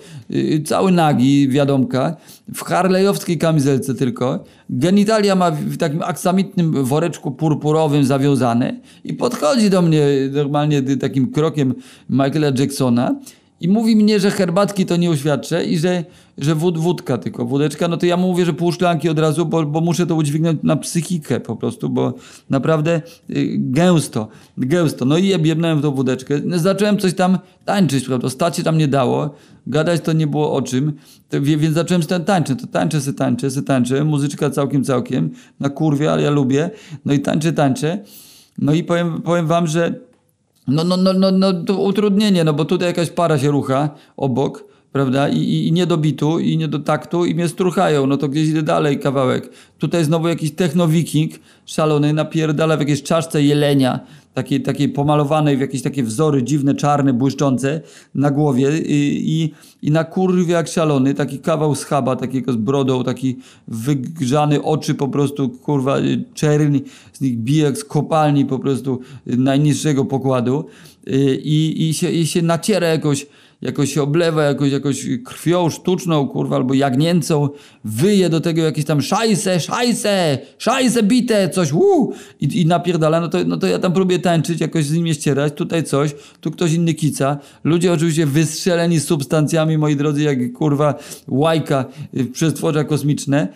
cały 0.65 0.91
nagi, 0.91 1.49
wiadomka, 1.49 2.15
w 2.53 2.61
harlejowskiej 2.61 3.37
kamizelce 3.37 3.95
tylko, 3.95 4.43
genitalia 4.69 5.35
ma 5.35 5.51
w 5.51 5.77
takim 5.77 6.01
aksamitnym 6.03 6.83
woreczku 6.83 7.31
purpurowym 7.31 8.05
zawiązane 8.05 8.79
i 9.03 9.13
podchodzi 9.13 9.69
do 9.69 9.81
mnie 9.81 10.05
normalnie 10.31 10.81
takim 10.81 11.31
krokiem 11.31 11.73
Michaela 12.09 12.47
Jacksona 12.59 13.15
i 13.61 13.67
mówi 13.67 13.95
mnie, 13.95 14.19
że 14.19 14.31
herbatki 14.31 14.85
to 14.85 14.95
nie 14.95 15.09
uświadczę 15.09 15.65
i 15.65 15.77
że, 15.77 16.05
że 16.37 16.55
wód, 16.55 16.77
wódka 16.77 17.17
tylko, 17.17 17.45
wódeczka, 17.45 17.87
no 17.87 17.97
to 17.97 18.05
ja 18.05 18.17
mu 18.17 18.27
mówię, 18.27 18.45
że 18.45 18.53
pół 18.53 18.71
szklanki 18.71 19.09
od 19.09 19.19
razu, 19.19 19.45
bo, 19.45 19.65
bo 19.65 19.81
muszę 19.81 20.07
to 20.07 20.15
udźwignąć 20.15 20.59
na 20.63 20.75
psychikę 20.75 21.39
po 21.39 21.55
prostu, 21.55 21.89
bo 21.89 22.13
naprawdę 22.49 23.01
y, 23.29 23.55
gęsto, 23.57 24.27
gęsto. 24.57 25.05
No 25.05 25.17
i 25.17 25.27
jebnąłem 25.27 25.79
w 25.79 25.81
tą 25.81 25.91
wódeczkę. 25.91 26.41
Zacząłem 26.55 26.97
coś 26.97 27.13
tam 27.13 27.37
tańczyć, 27.65 28.05
prawda, 28.05 28.29
stać 28.29 28.57
się 28.57 28.63
tam 28.63 28.77
nie 28.77 28.87
dało, 28.87 29.35
gadać 29.67 30.01
to 30.01 30.13
nie 30.13 30.27
było 30.27 30.53
o 30.53 30.61
czym, 30.61 30.93
to, 31.29 31.41
więc 31.41 31.75
zacząłem 31.75 32.03
ten 32.03 32.25
tańczyć, 32.25 32.61
to 32.61 32.67
tańczę 32.67 33.01
se 33.01 33.13
tańczę, 33.13 33.51
se 33.51 33.61
tańczę, 33.61 34.03
muzyczka 34.03 34.49
całkiem, 34.49 34.83
całkiem, 34.83 35.29
na 35.59 35.69
kurwie, 35.69 36.11
ale 36.11 36.21
ja 36.21 36.29
lubię, 36.29 36.69
no 37.05 37.13
i 37.13 37.19
tańczę, 37.19 37.53
tańczę. 37.53 37.99
No 38.57 38.73
i 38.73 38.83
powiem, 38.83 39.21
powiem 39.21 39.47
wam, 39.47 39.67
że 39.67 40.10
no, 40.67 40.83
no, 40.83 40.97
no, 40.97 41.13
no, 41.13 41.31
no 41.31 41.53
to 41.53 41.77
utrudnienie, 41.77 42.43
no 42.43 42.53
bo 42.53 42.65
tutaj 42.65 42.87
jakaś 42.87 43.09
para 43.09 43.37
się 43.39 43.51
rucha 43.51 43.89
obok, 44.17 44.63
prawda? 44.91 45.29
I, 45.29 45.37
i, 45.37 45.67
i 45.67 45.71
nie 45.71 45.85
do 45.85 45.97
bitu, 45.97 46.39
i 46.39 46.57
nie 46.57 46.67
do 46.67 46.79
taktu, 46.79 47.25
i 47.25 47.35
mnie 47.35 47.47
struchają, 47.47 48.07
no 48.07 48.17
to 48.17 48.27
gdzieś 48.27 48.49
idę 48.49 48.63
dalej 48.63 48.99
kawałek. 48.99 49.49
Tutaj 49.77 50.03
znowu 50.03 50.27
jakiś 50.27 50.51
techno-wiking 50.51 51.31
szalony 51.65 52.13
napierdala 52.13 52.77
w 52.77 52.79
jakiejś 52.79 53.03
czaszce 53.03 53.43
jelenia, 53.43 53.99
takiej, 54.33 54.61
takiej 54.61 54.89
pomalowanej 54.89 55.57
w 55.57 55.59
jakieś 55.59 55.81
takie 55.81 56.03
wzory 56.03 56.43
dziwne, 56.43 56.75
czarne, 56.75 57.13
błyszczące 57.13 57.81
na 58.15 58.31
głowie 58.31 58.77
i, 58.77 59.31
i, 59.31 59.53
i 59.87 59.91
na 59.91 60.03
kurwie 60.03 60.53
jak 60.53 60.67
szalony, 60.67 61.13
taki 61.13 61.39
kawał 61.39 61.75
schaba 61.75 62.15
takiego 62.15 62.53
z 62.53 62.55
brodą, 62.55 63.03
taki 63.03 63.37
wygrzany 63.67 64.63
oczy 64.63 64.95
po 64.95 65.07
prostu, 65.07 65.49
kurwa, 65.49 65.97
czerni, 66.33 66.83
z 67.13 67.21
nich 67.21 67.37
bije 67.37 67.63
jak 67.63 67.77
z 67.77 67.83
kopalni 67.83 68.45
po 68.45 68.59
prostu 68.59 68.99
najniższego 69.25 70.05
pokładu 70.05 70.65
i, 71.43 71.89
i, 71.89 71.93
się, 71.93 72.09
i 72.09 72.27
się 72.27 72.41
naciera 72.41 72.87
jakoś 72.87 73.27
jakoś 73.61 73.93
się 73.93 74.03
oblewa 74.03 74.43
jakoś, 74.43 74.71
jakoś 74.71 75.07
krwią 75.25 75.69
sztuczną, 75.69 76.27
kurwa, 76.27 76.55
albo 76.55 76.73
jagnięcą, 76.73 77.49
wyje 77.83 78.29
do 78.29 78.41
tego 78.41 78.61
jakieś 78.61 78.85
tam 78.85 79.01
szajse, 79.01 79.59
szajse, 79.59 80.37
szajse 80.57 81.03
bite, 81.03 81.49
coś, 81.49 81.73
uu, 81.73 82.13
i, 82.39 82.61
i 82.61 82.65
napierdala, 82.65 83.21
no 83.21 83.27
to, 83.27 83.37
no 83.45 83.57
to 83.57 83.67
ja 83.67 83.79
tam 83.79 83.93
próbuję 83.93 84.19
tańczyć, 84.19 84.61
jakoś 84.61 84.85
z 84.85 84.93
nim 84.93 85.13
ścierać, 85.13 85.53
tutaj 85.53 85.83
coś, 85.83 86.15
tu 86.41 86.51
ktoś 86.51 86.73
inny 86.73 86.93
kica. 86.93 87.37
Ludzie 87.63 87.93
oczywiście 87.93 88.25
wystrzeleni 88.25 88.99
substancjami, 88.99 89.77
moi 89.77 89.95
drodzy, 89.95 90.23
jak 90.23 90.53
kurwa 90.53 90.95
łajka 91.27 91.85
y, 92.17 92.25
przestworza 92.25 92.83
kosmiczne. 92.83 93.47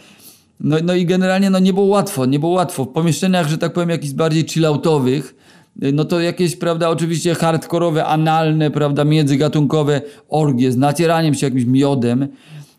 No, 0.60 0.78
no 0.84 0.96
i 0.96 1.06
generalnie 1.06 1.50
no 1.50 1.60
nie 1.60 1.74
było 1.74 1.86
łatwo, 1.86 2.26
nie 2.26 2.39
było 2.39 2.52
łatwo. 2.52 2.86
W 2.86 2.88
pomieszczeniach, 2.88 3.48
że 3.48 3.58
tak 3.58 3.74
powiem, 3.74 3.89
jakichś 3.89 4.13
bardziej 4.13 4.48
chilloutowych, 4.48 5.36
no 5.75 6.05
to 6.05 6.19
jakieś, 6.19 6.55
prawda, 6.55 6.89
oczywiście 6.89 7.35
hardkorowe, 7.35 8.05
analne, 8.05 8.71
prawda, 8.71 9.03
międzygatunkowe 9.03 10.01
orgie 10.29 10.71
z 10.71 10.77
nacieraniem 10.77 11.33
się 11.33 11.47
jakimś 11.47 11.65
miodem. 11.65 12.27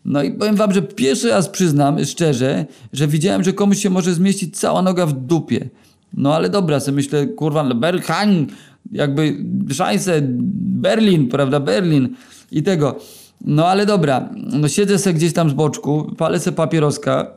No 0.05 0.23
i 0.23 0.31
powiem 0.31 0.55
wam, 0.55 0.73
że 0.73 0.81
pierwszy 0.81 1.29
raz 1.29 1.49
przyznam 1.49 2.05
szczerze, 2.05 2.65
że 2.93 3.07
widziałem, 3.07 3.43
że 3.43 3.53
komuś 3.53 3.77
się 3.77 3.89
może 3.89 4.13
zmieścić 4.13 4.59
cała 4.59 4.81
noga 4.81 5.05
w 5.05 5.13
dupie. 5.13 5.69
No 6.13 6.35
ale 6.35 6.49
dobra, 6.49 6.79
sobie 6.79 6.95
myślę, 6.95 7.27
kurwa, 7.27 7.63
no 7.63 7.75
Berghain, 7.75 8.47
jakby 8.91 9.45
szajse, 9.73 10.21
Berlin, 10.21 11.29
prawda, 11.29 11.59
Berlin 11.59 12.09
i 12.51 12.63
tego. 12.63 12.99
No 13.45 13.67
ale 13.67 13.85
dobra, 13.85 14.29
no 14.35 14.67
siedzę 14.67 14.99
sobie 14.99 15.13
gdzieś 15.13 15.33
tam 15.33 15.49
z 15.49 15.53
boczku, 15.53 16.15
palę 16.17 16.39
sobie 16.39 16.55
papieroska, 16.55 17.31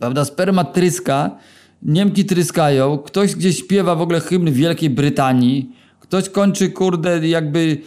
prawda, 0.00 0.24
sperma 0.24 0.64
tryska, 0.64 1.30
Niemki 1.82 2.24
tryskają, 2.24 2.98
ktoś 2.98 3.34
gdzieś 3.34 3.58
śpiewa 3.58 3.94
w 3.94 4.00
ogóle 4.00 4.20
hymn 4.20 4.52
Wielkiej 4.52 4.90
Brytanii, 4.90 5.72
ktoś 6.00 6.28
kończy, 6.28 6.70
kurde, 6.70 7.28
jakby, 7.28 7.78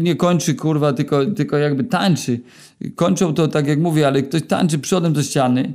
nie 0.00 0.16
kończy, 0.16 0.54
kurwa, 0.54 0.92
tylko, 0.92 1.26
tylko 1.26 1.56
jakby 1.58 1.84
tańczy. 1.84 2.40
Kończą 2.94 3.34
to, 3.34 3.48
tak 3.48 3.66
jak 3.66 3.78
mówię, 3.78 4.06
ale 4.06 4.22
ktoś 4.22 4.42
tańczy 4.42 4.78
przodem 4.78 5.12
do 5.12 5.22
ściany 5.22 5.72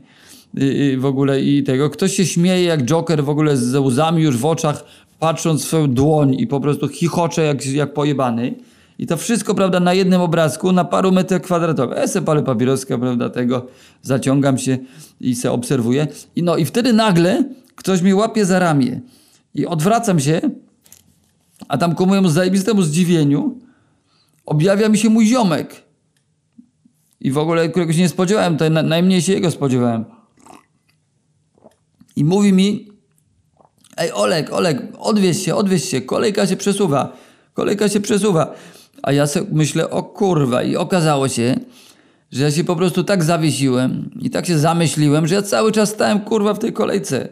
w 0.97 1.05
ogóle 1.05 1.41
i 1.41 1.63
tego. 1.63 1.89
Ktoś 1.89 2.13
się 2.13 2.25
śmieje 2.25 2.63
jak 2.63 2.85
Joker 2.85 3.23
w 3.23 3.29
ogóle 3.29 3.57
z 3.57 3.75
łzami 3.75 4.23
już 4.23 4.37
w 4.37 4.45
oczach, 4.45 4.83
patrząc 5.19 5.63
w 5.63 5.67
swoją 5.67 5.93
dłoń 5.93 6.35
i 6.39 6.47
po 6.47 6.59
prostu 6.59 6.87
chichocze 6.87 7.43
jak, 7.43 7.65
jak 7.65 7.93
pojebany. 7.93 8.53
I 8.99 9.07
to 9.07 9.17
wszystko, 9.17 9.55
prawda, 9.55 9.79
na 9.79 9.93
jednym 9.93 10.21
obrazku, 10.21 10.71
na 10.71 10.85
paru 10.85 11.11
metrach 11.11 11.41
kwadratowych. 11.41 11.97
Ja 11.97 12.07
se 12.07 12.21
palę 12.21 12.43
papieroska, 12.43 12.97
prawda, 12.97 13.29
tego, 13.29 13.67
zaciągam 14.01 14.57
się 14.57 14.77
i 15.19 15.35
se 15.35 15.51
obserwuję. 15.51 16.07
I 16.35 16.43
no 16.43 16.57
i 16.57 16.65
wtedy 16.65 16.93
nagle 16.93 17.43
ktoś 17.75 18.01
mnie 18.01 18.15
łapie 18.15 18.45
za 18.45 18.59
ramię 18.59 19.01
i 19.53 19.65
odwracam 19.65 20.19
się, 20.19 20.41
a 21.67 21.77
tam 21.77 21.95
ku 21.95 22.05
mojemu 22.05 22.29
zajebistemu 22.29 22.81
zdziwieniu 22.81 23.59
objawia 24.45 24.89
mi 24.89 24.97
się 24.97 25.09
mój 25.09 25.25
ziomek. 25.25 25.83
I 27.19 27.31
w 27.31 27.37
ogóle 27.37 27.69
któregoś 27.69 27.97
nie 27.97 28.09
spodziewałem, 28.09 28.57
to 28.57 28.69
najmniej 28.69 29.21
się 29.21 29.33
jego 29.33 29.51
spodziewałem. 29.51 30.05
I 32.15 32.23
mówi 32.23 32.53
mi, 32.53 32.91
ej 33.97 34.11
Olek, 34.11 34.53
Olek, 34.53 34.81
odwieź 34.99 35.45
się, 35.45 35.55
odwieź 35.55 35.89
się, 35.89 36.01
kolejka 36.01 36.47
się 36.47 36.57
przesuwa, 36.57 37.17
kolejka 37.53 37.89
się 37.89 37.99
przesuwa. 37.99 38.53
A 39.03 39.11
ja 39.11 39.27
sobie 39.27 39.47
myślę, 39.51 39.89
o 39.89 40.03
kurwa, 40.03 40.63
i 40.63 40.75
okazało 40.75 41.27
się, 41.27 41.55
że 42.31 42.43
ja 42.43 42.51
się 42.51 42.63
po 42.63 42.75
prostu 42.75 43.03
tak 43.03 43.23
zawiesiłem 43.23 44.09
i 44.21 44.29
tak 44.29 44.45
się 44.45 44.59
zamyśliłem, 44.59 45.27
że 45.27 45.35
ja 45.35 45.41
cały 45.41 45.71
czas 45.71 45.89
stałem 45.89 46.19
kurwa 46.19 46.53
w 46.53 46.59
tej 46.59 46.73
kolejce. 46.73 47.29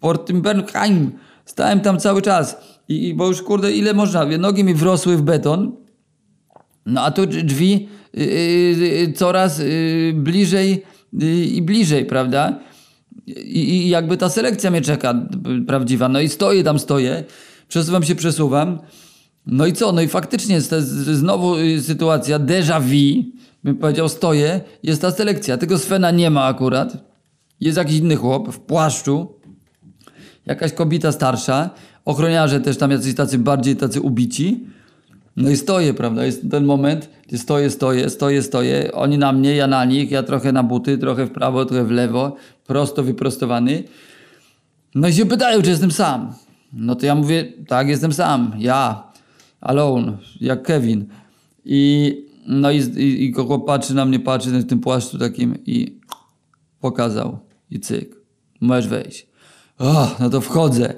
Port 0.00 0.32
Bernheim. 0.32 1.12
Stałem 1.44 1.80
tam 1.80 1.98
cały 1.98 2.22
czas. 2.22 2.56
I, 2.88 3.08
I, 3.08 3.14
bo 3.14 3.26
już 3.26 3.42
kurde, 3.42 3.72
ile 3.72 3.94
można? 3.94 4.24
Nogi 4.38 4.64
mi 4.64 4.74
wrosły 4.74 5.16
w 5.16 5.22
beton. 5.22 5.76
No 6.86 7.02
a 7.02 7.10
tu 7.10 7.26
drzwi 7.26 7.88
yy, 8.14 8.24
yy, 8.26 9.12
coraz 9.12 9.58
yy, 9.58 10.12
bliżej 10.16 10.82
i 11.52 11.62
bliżej, 11.62 12.06
prawda? 12.06 12.58
I, 13.26 13.58
I 13.58 13.88
jakby 13.88 14.16
ta 14.16 14.28
selekcja 14.28 14.70
mnie 14.70 14.80
czeka 14.80 15.26
prawdziwa. 15.66 16.08
No 16.08 16.20
i 16.20 16.28
stoję 16.28 16.64
tam, 16.64 16.78
stoję. 16.78 17.24
Przesuwam 17.68 18.02
się, 18.02 18.14
przesuwam. 18.14 18.78
No 19.46 19.66
i 19.66 19.72
co? 19.72 19.92
No 19.92 20.02
i 20.02 20.08
faktycznie 20.08 20.54
jest 20.54 20.70
to 20.70 20.76
znowu 21.14 21.56
y, 21.56 21.82
sytuacja 21.82 22.38
déjà 22.38 22.80
vu. 22.80 23.32
Bym 23.64 23.76
powiedział, 23.76 24.08
stoję, 24.08 24.60
jest 24.82 25.02
ta 25.02 25.10
selekcja. 25.10 25.58
Tego 25.58 25.78
Svena 25.78 26.10
nie 26.10 26.30
ma 26.30 26.44
akurat. 26.44 27.12
Jest 27.60 27.78
jakiś 27.78 27.96
inny 27.96 28.16
chłop 28.16 28.52
w 28.52 28.60
płaszczu. 28.60 29.34
Jakaś 30.46 30.72
kobieta 30.72 31.12
starsza. 31.12 31.70
Ochroniarze 32.04 32.60
też 32.60 32.76
tam 32.76 32.90
jacyś 32.90 33.14
tacy 33.14 33.38
bardziej 33.38 33.76
tacy 33.76 34.00
ubici. 34.00 34.66
No 35.36 35.50
i 35.50 35.56
stoję, 35.56 35.94
prawda? 35.94 36.24
Jest 36.24 36.50
ten 36.50 36.64
moment, 36.64 37.10
gdzie 37.28 37.38
stoję, 37.38 37.70
stoję, 37.70 38.10
stoję, 38.10 38.42
stoję. 38.42 38.92
Oni 38.92 39.18
na 39.18 39.32
mnie, 39.32 39.56
ja 39.56 39.66
na 39.66 39.84
nich, 39.84 40.10
ja 40.10 40.22
trochę 40.22 40.52
na 40.52 40.62
buty, 40.62 40.98
trochę 40.98 41.26
w 41.26 41.30
prawo, 41.30 41.64
trochę 41.64 41.84
w 41.84 41.90
lewo. 41.90 42.36
Prosto 42.66 43.02
wyprostowany. 43.02 43.84
No 44.94 45.08
i 45.08 45.12
się 45.12 45.26
pytają, 45.26 45.62
czy 45.62 45.70
jestem 45.70 45.90
sam. 45.90 46.34
No 46.72 46.94
to 46.94 47.06
ja 47.06 47.14
mówię, 47.14 47.52
tak, 47.68 47.88
jestem 47.88 48.12
sam. 48.12 48.52
Ja 48.58 49.11
alone, 49.62 50.18
jak 50.40 50.62
Kevin. 50.62 51.06
I, 51.64 52.14
no 52.46 52.70
i, 52.70 52.78
i, 52.78 53.24
i 53.24 53.32
kogo 53.32 53.58
patrzy 53.58 53.94
na 53.94 54.04
mnie, 54.04 54.20
patrzy 54.20 54.50
w 54.50 54.66
tym 54.66 54.80
płaszczu 54.80 55.18
takim 55.18 55.58
i 55.66 56.00
pokazał. 56.80 57.38
I 57.70 57.80
cyk, 57.80 58.16
możesz 58.60 58.88
wejść. 58.88 59.26
O, 59.78 60.16
no 60.20 60.30
to 60.30 60.40
wchodzę. 60.40 60.94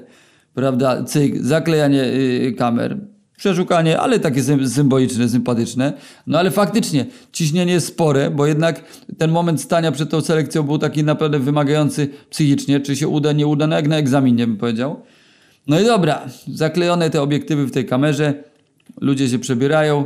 Prawda, 0.53 1.03
cyk, 1.03 1.43
zaklejanie 1.43 2.03
y, 2.03 2.55
kamer, 2.57 2.97
przeszukanie, 3.37 3.99
ale 3.99 4.19
takie 4.19 4.43
symboliczne, 4.69 5.29
sympatyczne. 5.29 5.93
No 6.27 6.39
ale 6.39 6.51
faktycznie 6.51 7.05
ciśnienie 7.31 7.73
jest 7.73 7.87
spore, 7.87 8.31
bo 8.31 8.45
jednak 8.45 8.83
ten 9.17 9.31
moment 9.31 9.61
stania 9.61 9.91
przed 9.91 10.09
tą 10.09 10.21
selekcją 10.21 10.63
był 10.63 10.77
taki 10.77 11.03
naprawdę 11.03 11.39
wymagający 11.39 12.09
psychicznie, 12.29 12.79
czy 12.79 12.95
się 12.95 13.07
uda, 13.07 13.31
nie 13.31 13.47
uda, 13.47 13.67
no 13.67 13.75
jak 13.75 13.87
na 13.87 13.97
egzaminie 13.97 14.47
bym 14.47 14.57
powiedział. 14.57 15.01
No 15.67 15.79
i 15.79 15.85
dobra, 15.85 16.21
zaklejone 16.47 17.09
te 17.09 17.21
obiektywy 17.21 17.65
w 17.65 17.71
tej 17.71 17.85
kamerze, 17.85 18.43
ludzie 19.01 19.29
się 19.29 19.39
przebierają. 19.39 20.05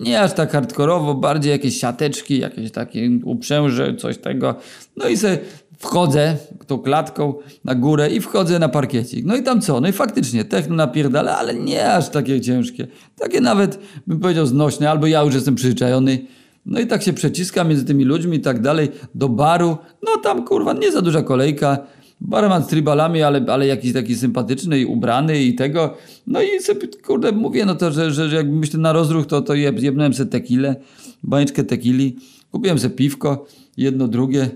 Nie 0.00 0.20
aż 0.20 0.32
tak 0.32 0.52
hardkorowo, 0.52 1.14
bardziej 1.14 1.50
jakieś 1.50 1.80
siateczki, 1.80 2.38
jakieś 2.38 2.70
takie 2.70 3.10
uprzęże, 3.24 3.96
coś 3.96 4.18
tego. 4.18 4.54
No 4.96 5.08
i 5.08 5.16
se 5.16 5.38
wchodzę 5.78 6.36
tą 6.66 6.78
klatką 6.78 7.34
na 7.64 7.74
górę 7.74 8.10
i 8.10 8.20
wchodzę 8.20 8.58
na 8.58 8.68
parkiecik. 8.68 9.24
No 9.24 9.36
i 9.36 9.42
tam 9.42 9.60
co? 9.60 9.80
No 9.80 9.88
i 9.88 9.92
faktycznie 9.92 10.44
techno 10.44 10.76
napierdala, 10.76 11.38
ale 11.38 11.54
nie 11.54 11.92
aż 11.92 12.08
takie 12.08 12.40
ciężkie. 12.40 12.86
Takie 13.18 13.40
nawet, 13.40 13.78
bym 14.06 14.20
powiedział, 14.20 14.46
znośne, 14.46 14.90
albo 14.90 15.06
ja 15.06 15.22
już 15.22 15.34
jestem 15.34 15.54
przyzwyczajony. 15.54 16.18
No 16.66 16.80
i 16.80 16.86
tak 16.86 17.02
się 17.02 17.12
przeciskam 17.12 17.68
między 17.68 17.84
tymi 17.84 18.04
ludźmi 18.04 18.36
i 18.36 18.40
tak 18.40 18.60
dalej 18.60 18.88
do 19.14 19.28
baru. 19.28 19.76
No 20.02 20.16
tam 20.22 20.44
kurwa 20.44 20.72
nie 20.72 20.92
za 20.92 21.02
duża 21.02 21.22
kolejka. 21.22 21.78
Barman 22.24 22.64
z 22.64 22.66
tribalami, 22.66 23.22
ale, 23.22 23.44
ale 23.48 23.66
jakiś 23.66 23.92
taki 23.92 24.16
sympatyczny 24.16 24.80
i 24.80 24.84
ubrany 24.84 25.42
i 25.42 25.54
tego. 25.54 25.94
No 26.26 26.42
i 26.42 26.60
sobie, 26.60 26.88
kurde, 27.06 27.32
mówię, 27.32 27.64
no 27.64 27.74
to, 27.74 27.92
że, 27.92 28.10
że, 28.10 28.36
jak 28.36 28.48
myślę 28.48 28.80
na 28.80 28.92
rozruch, 28.92 29.26
to, 29.26 29.42
to 29.42 29.54
jeb, 29.54 29.82
jebnąłem 29.82 30.14
sobie 30.14 30.30
tequilę, 30.30 30.76
baniczkę 31.22 31.64
tequili, 31.64 32.16
kupiłem 32.50 32.78
sobie 32.78 32.94
piwko, 32.94 33.46
jedno, 33.76 34.08
drugie, 34.08 34.50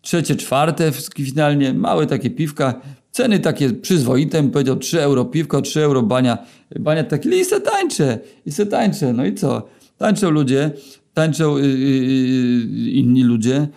trzecie, 0.00 0.36
czwarte 0.36 0.92
finalnie, 1.16 1.74
małe 1.74 2.06
takie 2.06 2.30
piwka, 2.30 2.80
ceny 3.10 3.38
takie 3.38 3.70
przyzwoite, 3.70 4.42
bym 4.42 4.50
powiedział 4.50 4.76
3 4.76 5.02
euro 5.02 5.24
piwko, 5.24 5.62
3 5.62 5.80
euro 5.80 6.02
bania, 6.02 6.38
bania 6.80 7.04
tequili 7.04 7.38
i 7.38 7.44
se 7.44 7.60
tańczę, 7.60 8.18
i 8.46 8.52
se 8.52 8.66
tańczę, 8.66 9.12
no 9.12 9.26
i 9.26 9.34
co? 9.34 9.68
Tańczą 9.98 10.30
ludzie, 10.30 10.70
tańczą 11.14 11.56
yy, 11.56 11.68
yy, 11.68 12.90
inni 12.90 13.22
ludzie, 13.22 13.68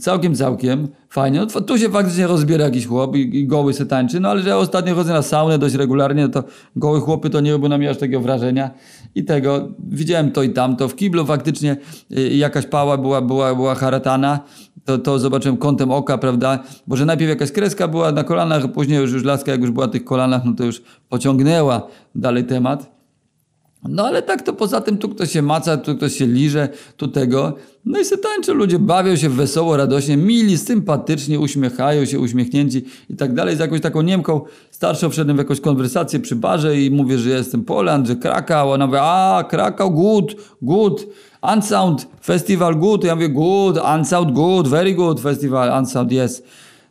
Całkiem, 0.00 0.34
całkiem. 0.34 0.88
Fajnie. 1.08 1.46
No, 1.54 1.60
tu 1.60 1.78
się 1.78 1.88
faktycznie 1.88 2.26
rozbiera 2.26 2.64
jakiś 2.64 2.86
chłop 2.86 3.16
i, 3.16 3.38
i 3.38 3.46
goły 3.46 3.74
se 3.74 3.86
tańczy, 3.86 4.20
no 4.20 4.28
ale 4.28 4.42
że 4.42 4.48
ja 4.48 4.56
ostatnio 4.56 4.94
chodzę 4.94 5.12
na 5.12 5.22
saunę 5.22 5.58
dość 5.58 5.74
regularnie, 5.74 6.22
no 6.22 6.28
to 6.28 6.44
goły 6.76 7.00
chłopy 7.00 7.30
to 7.30 7.40
nie 7.40 7.52
robią 7.52 7.68
na 7.68 7.78
mnie 7.78 7.90
aż 7.90 7.98
takiego 7.98 8.20
wrażenia. 8.20 8.70
I 9.14 9.24
tego, 9.24 9.68
widziałem 9.78 10.32
to 10.32 10.42
i 10.42 10.50
tamto. 10.50 10.88
W 10.88 10.96
kiblu 10.96 11.26
faktycznie 11.26 11.76
y, 12.18 12.28
jakaś 12.28 12.66
pała 12.66 12.96
była, 12.96 13.20
była, 13.20 13.54
była 13.54 13.74
haratana, 13.74 14.40
to, 14.84 14.98
to 14.98 15.18
zobaczyłem 15.18 15.56
kątem 15.56 15.90
oka, 15.90 16.18
prawda? 16.18 16.58
Bo 16.86 16.96
że 16.96 17.04
najpierw 17.04 17.30
jakaś 17.30 17.52
kreska 17.52 17.88
była 17.88 18.12
na 18.12 18.24
kolanach, 18.24 18.72
później 18.72 19.00
już, 19.00 19.12
już 19.12 19.24
laska 19.24 19.52
jak 19.52 19.60
już 19.60 19.70
była 19.70 19.86
na 19.86 19.92
tych 19.92 20.04
kolanach, 20.04 20.44
no 20.44 20.52
to 20.52 20.64
już 20.64 20.82
pociągnęła 21.08 21.86
dalej 22.14 22.44
temat. 22.44 22.97
No 23.84 24.06
ale 24.06 24.22
tak 24.22 24.42
to 24.42 24.52
poza 24.52 24.80
tym 24.80 24.98
tu 24.98 25.08
ktoś 25.08 25.30
się 25.32 25.42
maca, 25.42 25.76
tu 25.76 25.96
ktoś 25.96 26.12
się 26.12 26.26
liże, 26.26 26.68
tu 26.96 27.08
tego. 27.08 27.54
No 27.84 28.00
i 28.00 28.04
se 28.04 28.18
tańczą, 28.18 28.54
ludzie 28.54 28.78
bawią 28.78 29.16
się 29.16 29.28
wesoło, 29.28 29.76
radośnie, 29.76 30.16
mili, 30.16 30.58
sympatycznie, 30.58 31.40
uśmiechają 31.40 32.04
się, 32.04 32.20
uśmiechnięci 32.20 32.84
i 33.10 33.16
tak 33.16 33.34
dalej. 33.34 33.56
Z 33.56 33.58
jakąś 33.58 33.80
taką 33.80 34.02
Niemką 34.02 34.40
starszą 34.70 35.10
wszedłem 35.10 35.36
w 35.36 35.38
jakąś 35.38 35.60
konwersację 35.60 36.20
przy 36.20 36.36
barze 36.36 36.80
i 36.80 36.90
mówię, 36.90 37.18
że 37.18 37.30
jestem 37.30 37.64
Poland, 37.64 38.06
że 38.06 38.16
Krakał. 38.16 38.70
Ona 38.70 38.86
mówi, 38.86 38.98
a 39.00 39.44
Krakał, 39.48 39.90
good, 39.90 40.34
good. 40.62 41.06
Unsound 41.54 42.08
Festival, 42.24 42.76
good. 42.76 43.04
Ja 43.04 43.14
mówię, 43.14 43.28
good, 43.28 43.78
Unsound, 43.96 44.32
good, 44.32 44.68
very 44.68 44.94
good 44.94 45.20
festival, 45.20 45.78
Unsound, 45.78 46.12
yes. 46.12 46.42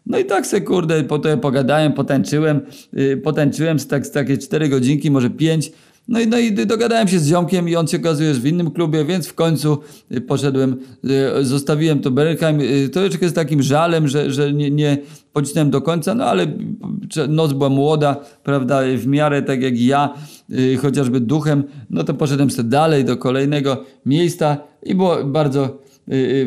No 0.05 0.19
i 0.19 0.25
tak 0.25 0.47
se 0.47 0.61
kurde, 0.61 1.03
po 1.03 1.19
to 1.19 1.37
pogadałem, 1.37 1.93
potęczyłem, 1.93 2.61
yy, 2.93 3.17
potęczyłem 3.17 3.79
z, 3.79 3.87
tak, 3.87 4.07
takie 4.07 4.37
cztery 4.37 4.69
godzinki, 4.69 5.11
może 5.11 5.29
pięć. 5.29 5.71
No 6.07 6.19
i, 6.19 6.27
no 6.27 6.37
i 6.39 6.53
dogadałem 6.53 7.07
się 7.07 7.19
z 7.19 7.27
ziomkiem 7.27 7.69
i 7.69 7.75
on 7.75 7.87
się 7.87 7.97
okazuje 7.97 8.33
w 8.33 8.45
innym 8.45 8.71
klubie, 8.71 9.05
więc 9.05 9.27
w 9.27 9.33
końcu 9.33 9.77
y, 10.11 10.21
poszedłem, 10.21 10.77
y, 11.39 11.45
zostawiłem 11.45 11.99
to 11.99 12.11
Bergheim. 12.11 12.61
Y, 12.61 12.89
troszeczkę 12.89 13.29
z 13.29 13.33
takim 13.33 13.61
żalem, 13.61 14.07
że, 14.07 14.31
że 14.31 14.53
nie, 14.53 14.71
nie 14.71 14.97
pocisnąłem 15.33 15.69
do 15.69 15.81
końca, 15.81 16.15
no 16.15 16.25
ale 16.25 16.47
noc 17.27 17.53
była 17.53 17.69
młoda, 17.69 18.15
prawda, 18.43 18.81
w 18.97 19.07
miarę 19.07 19.41
tak 19.41 19.61
jak 19.61 19.79
ja, 19.79 20.13
chociażby 20.81 21.19
duchem, 21.19 21.63
no 21.89 22.03
to 22.03 22.13
poszedłem 22.13 22.51
sobie 22.51 22.69
dalej 22.69 23.05
do 23.05 23.17
kolejnego 23.17 23.83
miejsca 24.05 24.57
i 24.83 24.95
było 24.95 25.23
bardzo 25.23 25.77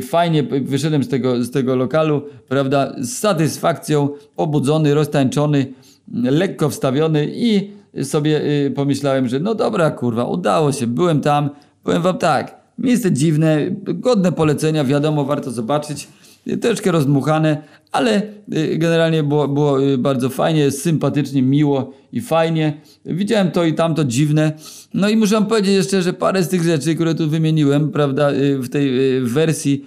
fajnie 0.02 0.42
wyszedłem 0.42 1.04
z 1.04 1.08
tego, 1.08 1.44
z 1.44 1.50
tego 1.50 1.76
lokalu, 1.76 2.22
prawda, 2.48 2.94
z 2.98 3.18
satysfakcją, 3.18 4.08
pobudzony, 4.36 4.94
roztańczony, 4.94 5.66
lekko 6.14 6.70
wstawiony 6.70 7.28
i 7.34 7.79
sobie 8.02 8.42
y, 8.66 8.70
pomyślałem, 8.70 9.28
że 9.28 9.40
no 9.40 9.54
dobra, 9.54 9.90
kurwa, 9.90 10.24
udało 10.24 10.72
się, 10.72 10.86
byłem 10.86 11.20
tam, 11.20 11.50
powiem 11.82 12.02
wam 12.02 12.18
tak, 12.18 12.56
miejsce 12.78 13.12
dziwne, 13.12 13.58
godne 13.82 14.32
polecenia, 14.32 14.84
wiadomo, 14.84 15.24
warto 15.24 15.50
zobaczyć, 15.50 16.08
y, 16.46 16.56
troszkę 16.56 16.92
rozdmuchane, 16.92 17.62
ale 17.92 18.22
y, 18.54 18.78
generalnie 18.78 19.22
było, 19.22 19.48
było 19.48 19.82
y, 19.82 19.98
bardzo 19.98 20.28
fajnie, 20.28 20.70
sympatycznie, 20.70 21.42
miło 21.42 21.92
i 22.12 22.20
fajnie. 22.20 22.80
Widziałem 23.04 23.50
to 23.50 23.64
i 23.64 23.74
tamto 23.74 24.04
dziwne. 24.04 24.52
No 24.94 25.08
i 25.08 25.16
muszę 25.16 25.42
powiedzieć 25.42 25.74
jeszcze, 25.74 26.02
że 26.02 26.12
parę 26.12 26.42
z 26.42 26.48
tych 26.48 26.62
rzeczy, 26.62 26.94
które 26.94 27.14
tu 27.14 27.28
wymieniłem, 27.28 27.90
prawda, 27.90 28.32
y, 28.32 28.58
w 28.58 28.68
tej 28.68 28.90
wersji 29.20 29.84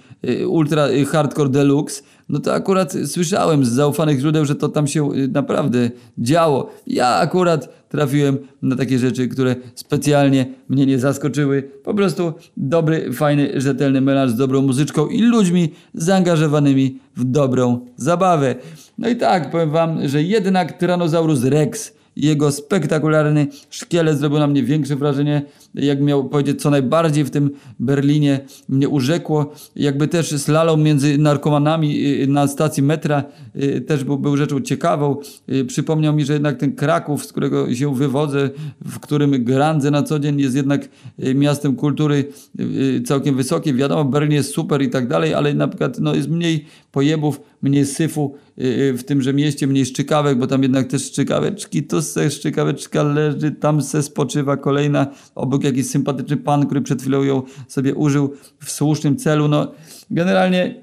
Ultra 0.48 0.88
Hardcore 1.10 1.50
Deluxe, 1.50 2.02
no 2.28 2.40
to 2.40 2.54
akurat 2.54 2.94
słyszałem 3.06 3.64
z 3.64 3.68
zaufanych 3.68 4.20
źródeł, 4.20 4.44
że 4.44 4.54
to 4.54 4.68
tam 4.68 4.86
się 4.86 5.10
naprawdę 5.28 5.90
działo. 6.18 6.70
Ja 6.86 7.08
akurat 7.08 7.88
trafiłem 7.88 8.38
na 8.62 8.76
takie 8.76 8.98
rzeczy, 8.98 9.28
które 9.28 9.56
specjalnie 9.74 10.46
mnie 10.68 10.86
nie 10.86 10.98
zaskoczyły. 10.98 11.62
Po 11.84 11.94
prostu 11.94 12.32
dobry, 12.56 13.12
fajny, 13.12 13.60
rzetelny 13.60 14.00
melanż 14.00 14.32
z 14.32 14.36
dobrą 14.36 14.62
muzyczką 14.62 15.06
i 15.06 15.22
ludźmi 15.22 15.72
zaangażowanymi 15.94 16.98
w 17.16 17.24
dobrą 17.24 17.86
zabawę. 17.96 18.54
No 18.98 19.08
i 19.08 19.16
tak, 19.16 19.50
powiem 19.50 19.70
wam, 19.70 20.08
że 20.08 20.22
jednak 20.22 20.78
Tyrannosaurus 20.78 21.44
Rex 21.44 21.92
jego 22.16 22.52
spektakularny 22.52 23.46
szkielet 23.70 24.18
zrobił 24.18 24.38
na 24.38 24.46
mnie 24.46 24.62
większe 24.62 24.96
wrażenie, 24.96 25.42
jak 25.74 26.00
miał 26.00 26.28
powiedzieć, 26.28 26.62
co 26.62 26.70
najbardziej 26.70 27.24
w 27.24 27.30
tym 27.30 27.50
Berlinie 27.80 28.40
mnie 28.68 28.88
urzekło. 28.88 29.52
Jakby 29.76 30.08
też 30.08 30.40
slalom 30.40 30.82
między 30.82 31.18
narkomanami 31.18 32.22
y, 32.22 32.26
na 32.26 32.48
stacji 32.48 32.82
metra 32.82 33.24
y, 33.56 33.80
też 33.80 34.04
był, 34.04 34.18
był 34.18 34.36
rzeczą 34.36 34.60
ciekawą. 34.60 35.16
Y, 35.52 35.64
Przypomniał 35.64 36.14
mi, 36.14 36.24
że 36.24 36.32
jednak 36.32 36.58
ten 36.58 36.72
Kraków, 36.72 37.26
z 37.26 37.32
którego 37.32 37.74
się 37.74 37.94
wywodzę, 37.94 38.50
w 38.84 39.00
którym 39.00 39.44
grandzę 39.44 39.90
na 39.90 40.02
co 40.02 40.18
dzień, 40.18 40.40
jest 40.40 40.56
jednak 40.56 40.88
y, 41.24 41.34
miastem 41.34 41.76
kultury 41.76 42.24
y, 42.60 43.02
całkiem 43.06 43.36
wysokiej. 43.36 43.74
Wiadomo, 43.74 44.04
Berlin 44.04 44.32
jest 44.32 44.54
super 44.54 44.82
i 44.82 44.90
tak 44.90 45.08
dalej, 45.08 45.34
ale 45.34 45.54
na 45.54 45.68
przykład 45.68 45.98
no, 45.98 46.14
jest 46.14 46.28
mniej 46.28 46.66
pojebów, 46.94 47.40
mniej 47.62 47.86
syfu 47.86 48.34
y, 48.58 48.64
y, 48.64 48.92
w 48.98 49.04
tymże 49.04 49.34
mieście, 49.34 49.66
mniej 49.66 49.86
szczykawek, 49.86 50.38
bo 50.38 50.46
tam 50.46 50.62
jednak 50.62 50.86
też 50.86 51.04
szczykaweczki, 51.04 51.82
tu 51.82 52.02
se 52.02 52.30
szczykaweczka 52.30 53.02
leży, 53.02 53.50
tam 53.50 53.82
se 53.82 54.02
spoczywa 54.02 54.56
kolejna, 54.56 55.06
obok 55.34 55.64
jakiś 55.64 55.86
sympatyczny 55.86 56.36
pan, 56.36 56.66
który 56.66 56.80
przed 56.80 57.00
chwilą 57.00 57.22
ją 57.22 57.42
sobie 57.68 57.94
użył 57.94 58.34
w 58.58 58.70
słusznym 58.70 59.16
celu. 59.16 59.48
No, 59.48 59.72
generalnie 60.10 60.82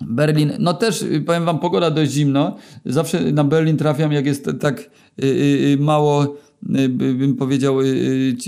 Berlin, 0.00 0.52
no 0.58 0.74
też 0.74 1.02
y, 1.02 1.20
powiem 1.26 1.44
wam, 1.44 1.58
pogoda 1.58 1.90
dość 1.90 2.12
zimno. 2.12 2.56
Zawsze 2.84 3.32
na 3.32 3.44
Berlin 3.44 3.76
trafiam, 3.76 4.12
jak 4.12 4.26
jest 4.26 4.50
tak 4.60 4.90
mało, 5.78 6.36
by- 6.62 7.14
bym 7.14 7.36
powiedział, 7.36 7.76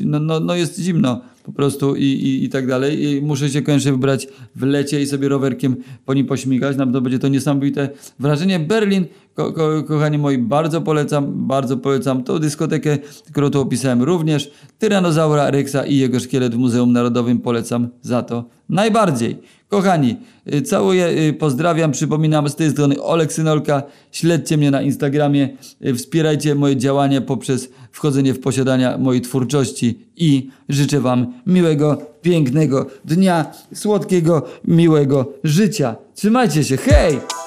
no, 0.05 0.21
no, 0.21 0.41
no 0.41 0.55
jest 0.55 0.81
zimno 0.81 1.21
po 1.47 1.53
prostu 1.53 1.97
i, 1.97 2.05
i, 2.05 2.45
i 2.45 2.49
tak 2.49 2.67
dalej. 2.67 3.05
I 3.05 3.23
muszę 3.23 3.51
się 3.51 3.63
koniecznie 3.63 3.93
wybrać 3.93 4.29
w 4.57 4.63
lecie 4.63 5.03
i 5.03 5.07
sobie 5.07 5.29
rowerkiem 5.29 5.77
po 6.05 6.15
nim 6.15 6.27
pośmigać. 6.27 6.77
Na 6.77 6.85
pewno 6.85 7.01
będzie 7.01 7.19
to 7.19 7.29
niesamowite 7.29 7.89
wrażenie. 8.19 8.59
Berlin, 8.59 9.05
ko, 9.35 9.53
ko, 9.53 9.83
kochani 9.83 10.19
moi, 10.19 10.39
bardzo 10.39 10.81
polecam, 10.81 11.47
bardzo 11.47 11.77
polecam 11.77 12.23
tą 12.23 12.39
dyskotekę, 12.39 12.99
którą 13.33 13.51
tu 13.51 13.61
opisałem 13.61 14.03
również. 14.03 14.51
Tyranozaura 14.79 15.51
Rexa 15.51 15.87
i 15.87 15.97
jego 15.97 16.21
szkielet 16.21 16.55
w 16.55 16.59
Muzeum 16.59 16.93
Narodowym 16.93 17.39
polecam 17.39 17.89
za 18.03 18.23
to 18.23 18.45
najbardziej. 18.69 19.37
Kochani, 19.69 20.17
y, 20.55 20.63
całuję, 20.63 21.09
y, 21.09 21.33
pozdrawiam, 21.33 21.93
przypominam 21.93 22.49
z 22.49 22.57
tej 22.57 22.71
strony 22.71 23.03
Olek 23.03 23.33
Synolka, 23.33 23.83
śledźcie 24.13 24.57
mnie 24.57 24.71
na 24.71 24.83
Instagramie, 24.83 25.49
y, 25.87 25.95
wspierajcie 25.95 26.55
moje 26.55 26.77
działania 26.77 27.21
poprzez 27.21 27.69
wchodzenie 27.93 28.35
w 28.35 28.41
posiadania 28.41 28.99
mojej 28.99 29.23
twórczości 29.23 29.99
i 30.17 30.49
życzę 30.69 31.01
Wam 31.01 31.33
miłego, 31.47 31.99
pięknego 32.23 32.87
dnia, 33.05 33.53
słodkiego, 33.75 34.43
miłego 34.65 35.33
życia. 35.45 35.97
Trzymajcie 36.15 36.65
się, 36.65 36.77
hej! 36.77 37.46